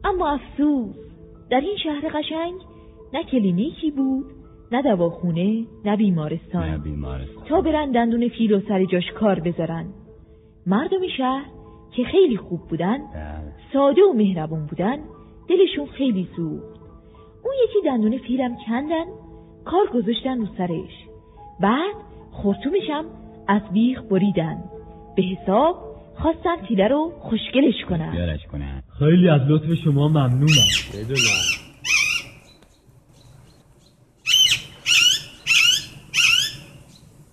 اما 0.04 0.30
افسوس 0.30 0.96
در 1.50 1.60
این 1.60 1.76
شهر 1.76 2.08
قشنگ 2.08 2.54
نه 3.12 3.24
کلینیکی 3.24 3.90
بود 3.90 4.26
نه 4.72 4.82
دواخونه 4.82 5.64
نه 5.84 5.96
بیمارستان, 5.96 6.70
نه 6.70 6.78
بیمارستان. 6.78 7.44
تا 7.44 7.60
برن 7.60 7.90
دندون 7.90 8.28
فیل 8.28 8.52
و 8.52 8.60
سر 8.68 8.84
جاش 8.84 9.12
کار 9.12 9.40
بذارن. 9.40 9.86
مردم 10.66 11.08
شهر 11.16 11.44
که 11.96 12.04
خیلی 12.04 12.36
خوب 12.36 12.60
بودن 12.60 12.98
بله. 12.98 13.52
ساده 13.72 14.02
و 14.02 14.12
مهربون 14.12 14.66
بودن 14.66 14.98
دلشون 15.48 15.86
خیلی 15.86 16.28
سوخت. 16.36 16.80
اون 17.44 17.54
یکی 17.64 17.78
دندون 17.84 18.18
فیلم 18.18 18.56
کندن 18.66 19.04
کار 19.64 19.86
گذاشتن 19.94 20.40
رو 20.40 20.46
سرش. 20.58 21.06
بعد 21.60 21.94
خورتومشم 22.30 23.04
از 23.48 23.62
بیخ 23.72 24.02
بریدن. 24.02 24.64
به 25.16 25.22
حساب 25.22 25.93
خواستن 26.18 26.56
فیله 26.68 26.88
رو 26.88 27.12
خوشگلش 27.18 27.84
کنن 27.88 28.12
بیارش 28.12 28.40
کنن 28.52 28.82
خیلی 28.98 29.28
از 29.28 29.40
لطف 29.48 29.74
شما 29.84 30.08
ممنونم. 30.08 30.70
بدونم 30.94 31.64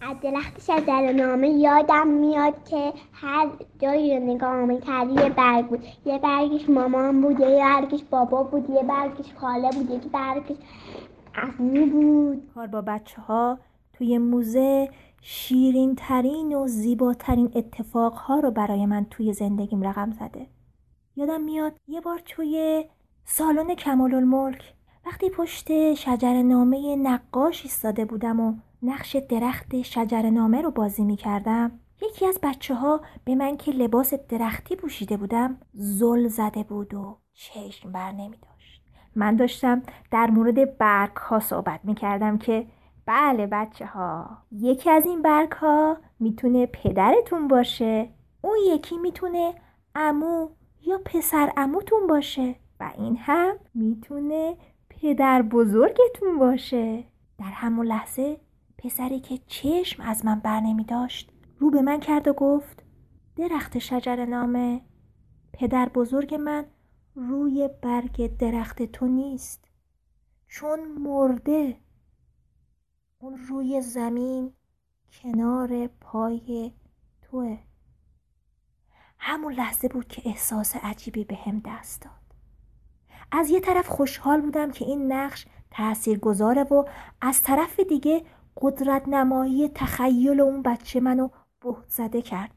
از 0.02 0.20
درخت 0.24 0.62
شجر 0.62 1.12
نامه 1.12 1.50
یادم 1.50 2.08
میاد 2.08 2.54
که 2.70 2.94
هر 3.14 3.48
جایی 3.82 4.20
رو 4.20 4.26
نگاه 4.26 4.66
می‌کردی 4.66 5.14
یه 5.14 5.30
برگ 5.30 5.66
بود. 5.68 5.80
یه 6.06 6.20
برگش 6.20 6.70
مامان 6.70 7.22
بود 7.22 7.40
یه 7.40 7.60
برگش 7.60 8.04
بابا 8.12 8.44
بود 8.44 8.70
یه 8.70 8.84
برگش 8.84 9.34
خاله 9.36 9.70
بود 9.70 9.90
یکی 9.90 10.10
برگش 10.10 10.58
عمو 11.36 11.86
بود. 11.86 12.42
کار 12.56 12.68
با 12.68 12.82
بچه 12.82 13.22
ها 13.22 13.60
توی 13.94 14.18
موزه 14.18 14.90
شیرین 15.22 15.96
ترین 15.96 16.56
و 16.56 16.68
زیباترین 16.68 17.52
اتفاق 17.56 18.14
ها 18.14 18.40
رو 18.40 18.52
برای 18.52 18.86
من 18.86 19.06
توی 19.06 19.34
زندگیم 19.34 19.82
رقم 19.82 20.12
زده 20.12 20.48
یادم 21.16 21.42
میاد 21.42 21.74
یه 21.88 22.02
بار 22.02 22.22
توی 22.26 22.86
سالن 23.26 23.76
کمال 23.76 24.14
الملک 24.14 24.74
وقتی 25.06 25.30
پشت 25.30 25.94
شجر 25.94 26.42
نامه 26.42 26.96
نقاش 26.96 27.64
ایستاده 27.64 28.06
بودم 28.06 28.40
و 28.40 28.54
نقش 28.84 29.16
درخت 29.16 29.82
شجر 29.82 30.30
نامه 30.30 30.62
رو 30.62 30.72
بازی 30.72 31.04
می 31.04 31.16
کردم 31.16 31.80
یکی 32.02 32.26
از 32.26 32.40
بچه 32.44 32.76
ها 32.76 33.02
به 33.26 33.36
من 33.36 33.58
که 33.58 33.72
لباس 33.72 34.14
درختی 34.14 34.76
پوشیده 34.76 35.18
بودم 35.18 35.58
زل 35.74 36.28
زده 36.28 36.64
بود 36.64 36.94
و 36.94 37.18
چشم 37.34 37.92
بر 37.92 38.12
نمی 38.12 38.38
داشت. 38.38 38.82
من 39.16 39.36
داشتم 39.36 39.82
در 40.12 40.30
مورد 40.30 40.78
برگ 40.78 41.16
ها 41.16 41.40
صحبت 41.40 41.80
می 41.84 41.96
کردم 41.96 42.38
که 42.38 42.68
بله 43.12 43.48
بچه 43.48 43.86
ها 43.86 44.38
یکی 44.52 44.90
از 44.90 45.06
این 45.06 45.22
برگ 45.22 45.52
ها 45.52 45.98
می‌تونه 46.20 46.66
پدرتون 46.66 47.48
باشه. 47.48 48.10
اون 48.42 48.58
یکی 48.68 48.98
می‌تونه 48.98 49.54
امو 49.96 50.50
یا 50.82 51.02
پسر 51.06 51.54
اموتون 51.58 52.08
باشه. 52.08 52.56
و 52.80 52.92
این 52.98 53.18
هم 53.18 53.56
می‌تونه 53.74 54.58
پدر 54.90 55.42
بزرگتون 55.42 56.40
باشه. 56.40 57.04
در 57.40 57.46
همون 57.46 57.86
لحظه 57.86 58.38
پسری 58.78 59.20
که 59.20 59.38
چشم 59.48 60.04
از 60.04 60.26
من 60.26 60.40
بر 60.40 60.60
نمی 60.60 60.84
داشت 60.84 61.32
رو 61.60 61.70
به 61.70 61.82
من 61.82 62.00
کرد 62.00 62.28
و 62.28 62.34
گفت 62.34 62.84
درخت 63.36 63.80
شجر 63.80 64.26
نامه. 64.26 64.82
پدر 65.54 65.90
بزرگ 65.90 66.36
من 66.36 66.66
روی 67.16 67.70
برگ 67.82 68.38
درخت 68.38 68.84
تو 68.84 69.08
نیست. 69.08 69.66
چون 70.48 70.80
مرده 71.00 71.78
اون 73.24 73.38
روی 73.38 73.82
زمین 73.82 74.54
کنار 75.12 75.88
پای 75.88 76.72
توه. 77.22 77.58
همون 79.20 79.54
لحظه 79.54 79.88
بود 79.88 80.08
که 80.08 80.22
احساس 80.26 80.76
عجیبی 80.76 81.24
به 81.24 81.36
هم 81.36 81.62
دست 81.66 82.02
داد. 82.02 82.14
از 83.32 83.50
یه 83.50 83.60
طرف 83.60 83.88
خوشحال 83.88 84.42
بودم 84.42 84.72
که 84.72 84.86
این 84.86 85.12
نقش 85.12 85.46
تأثیر 85.72 86.20
گذاره 86.20 86.64
و 86.64 86.86
از 87.22 87.44
طرف 87.44 87.80
دیگه 87.80 88.24
قدرت 88.62 89.08
نمایی 89.08 89.70
تخیل 89.70 90.42
اون 90.42 90.62
بچه 90.62 91.00
منو 91.00 91.30
بهت 91.60 91.90
زده 91.90 92.22
کرد 92.22 92.52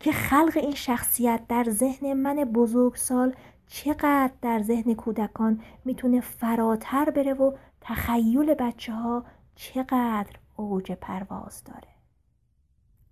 که 0.00 0.12
خلق 0.12 0.52
این 0.56 0.74
شخصیت 0.74 1.46
در 1.48 1.64
ذهن 1.70 2.12
من 2.12 2.36
بزرگسال 2.36 3.34
چقدر 3.66 4.32
در 4.42 4.62
ذهن 4.62 4.94
کودکان 4.94 5.60
می‌تونه 5.84 6.20
فراتر 6.20 7.10
بره 7.10 7.34
و 7.34 7.52
تخیل 7.80 8.54
بچه 8.54 8.92
ها 8.92 9.24
چقدر 9.54 10.36
اوج 10.56 10.92
پرواز 10.92 11.64
داره. 11.64 11.88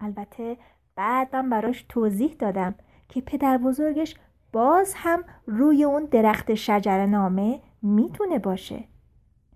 البته 0.00 0.56
بعد 0.96 1.36
من 1.36 1.50
براش 1.50 1.84
توضیح 1.88 2.36
دادم 2.38 2.74
که 3.08 3.20
پدر 3.20 3.58
بزرگش 3.58 4.16
باز 4.52 4.94
هم 4.96 5.24
روی 5.46 5.84
اون 5.84 6.04
درخت 6.04 6.54
شجر 6.54 7.06
نامه 7.06 7.60
می‌تونه 7.82 8.38
باشه. 8.38 8.84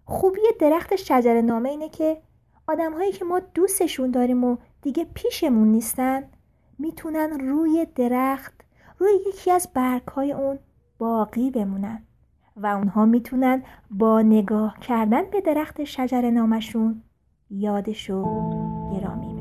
خوبی 0.04 0.40
درخت 0.60 0.96
شجر 0.96 1.40
نامه 1.40 1.68
اینه 1.68 1.88
که 1.88 2.22
آدم 2.68 2.92
هایی 2.92 3.12
که 3.12 3.24
ما 3.24 3.40
دوستشون 3.40 4.10
داریم 4.10 4.44
و 4.44 4.56
دیگه 4.82 5.04
پیشمون 5.14 5.68
نیستن 5.68 6.24
می‌تونن 6.78 7.40
روی 7.40 7.86
درخت 7.94 8.54
روی 8.98 9.10
یکی 9.28 9.50
از 9.50 9.68
برگ 9.74 10.08
های 10.08 10.32
اون 10.32 10.58
باقی 10.98 11.50
بمونن. 11.50 12.06
و 12.56 12.66
اونها 12.66 13.04
می‌تونن 13.04 13.62
با 13.90 14.22
نگاه 14.22 14.78
کردن 14.80 15.22
به 15.32 15.40
درخت 15.40 15.84
شجر 15.84 16.30
نامشون 16.30 17.02
یادشو 17.50 18.24
گرامی 18.92 19.34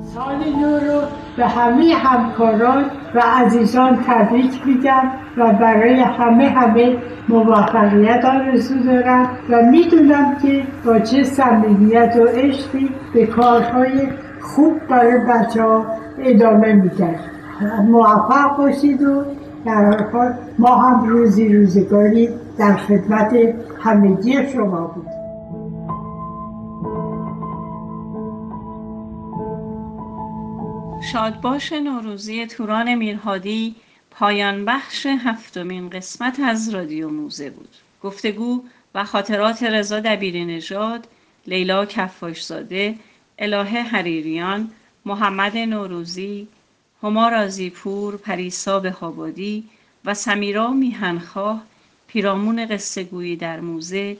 سال 0.00 0.36
نو 0.36 0.76
رو 0.76 1.02
به 1.36 1.46
همه 1.46 1.94
همکاران 1.94 2.99
و 3.14 3.20
عزیزان 3.20 3.98
تبریک 4.06 4.66
میگم 4.66 5.02
و 5.36 5.52
برای 5.52 6.00
همه 6.00 6.48
همه 6.48 6.96
موفقیت 7.28 8.24
آرزو 8.24 8.78
دارم 8.78 9.30
و 9.50 9.62
می‌دونم 9.62 10.36
که 10.42 10.62
با 10.84 10.98
چه 10.98 11.24
صمیمیت 11.24 12.16
و 12.16 12.24
عشقی 12.24 12.90
به 13.14 13.26
کارهای 13.26 14.08
خوب 14.40 14.74
برای 14.88 15.18
بچه 15.18 15.62
ها 15.62 15.84
ادامه 16.18 16.72
میدن. 16.72 17.14
موفق 17.88 18.56
باشید 18.58 19.02
و 19.02 19.24
در 19.64 20.04
ما 20.58 20.76
هم 20.76 21.08
روزی 21.08 21.54
روزگاری 21.54 22.28
در 22.58 22.76
خدمت 22.76 23.36
همگی 23.80 24.46
شما 24.52 24.92
بودیم. 24.94 25.19
شادباش 31.02 31.72
نوروزی 31.72 32.46
توران 32.46 32.94
میرهادی 32.94 33.74
پایان 34.10 34.64
بخش 34.64 35.06
هفتمین 35.06 35.90
قسمت 35.90 36.40
از 36.40 36.68
رادیو 36.68 37.08
موزه 37.08 37.50
بود. 37.50 37.68
گفتگو 38.02 38.64
و 38.94 39.04
خاطرات 39.04 39.62
رضا 39.62 40.00
دبیر 40.00 40.44
نژاد، 40.44 41.08
لیلا 41.46 41.86
کفاشزاده، 41.86 42.98
الهه 43.38 43.82
حریریان، 43.82 44.70
محمد 45.04 45.56
نوروزی، 45.56 46.48
هما 47.02 47.28
رازیپور، 47.28 48.16
پریسا 48.16 48.80
بهابادی 48.80 49.68
و 50.04 50.14
سمیرا 50.14 50.70
میهنخواه 50.70 51.62
پیرامون 52.06 52.66
قصهگویی 52.66 53.36
در 53.36 53.60
موزه 53.60 54.16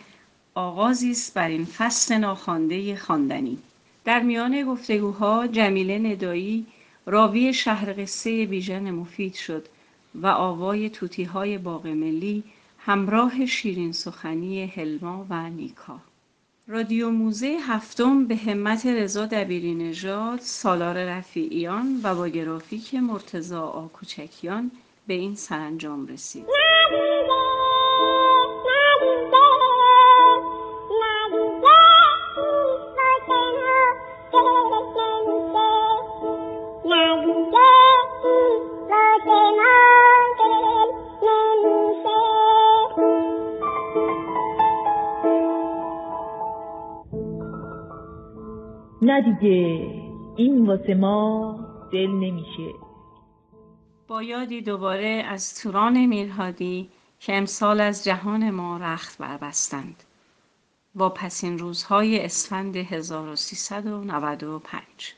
آغازی 0.55 1.11
است 1.11 1.35
بر 1.35 1.49
این 1.49 1.65
فصل 1.65 2.15
ناخوانده 2.15 2.97
خواندنی. 2.97 3.59
در 4.05 4.21
میان 4.21 4.63
گفتگوها 4.65 5.47
جمیله 5.47 5.99
ندایی 5.99 6.67
راوی 7.07 7.55
شهر 7.55 8.03
قصه 8.03 8.47
بیژن 8.47 8.91
مفید 8.91 9.35
شد 9.35 9.67
و 10.15 10.27
آوای 10.27 10.91
توتی 10.91 11.25
های 11.25 11.59
باغ 11.59 11.87
ملی 11.87 12.45
همراه 12.79 13.47
شیرین 13.47 13.93
سخنی 13.93 14.67
هلما 14.67 15.27
و 15.31 15.51
نیکا. 15.51 16.01
رادیو 16.69 17.11
موزه 17.11 17.59
هفتم 17.63 18.27
به 18.27 18.37
همت 18.37 18.87
رضا 18.87 19.27
دبیری 19.27 19.75
نژاد، 19.75 20.41
سالار 20.41 21.05
رفیعیان 21.05 22.01
و 22.03 22.15
با 22.15 22.29
گرافیک 22.29 22.95
مرتزا 22.95 23.67
آکوچکیان 23.67 24.71
به 25.07 25.15
این 25.15 25.35
سرانجام 25.35 26.07
رسید. 26.07 26.45
واسه 50.71 50.95
ما 50.95 51.59
دل 51.93 52.11
نمیشه. 52.11 52.73
با 54.09 54.23
یادی 54.23 54.63
دوباره 54.63 55.25
از 55.29 55.61
توران 55.61 56.07
میرهادی 56.07 56.91
که 57.21 57.37
امسال 57.37 57.81
از 57.81 58.05
جهان 58.05 58.51
ما 58.51 58.77
رخت 58.77 59.19
بربستند. 59.19 60.03
با 60.95 61.09
پسین 61.09 61.59
روزهای 61.59 62.25
اسفند 62.25 62.77
1395 62.77 65.15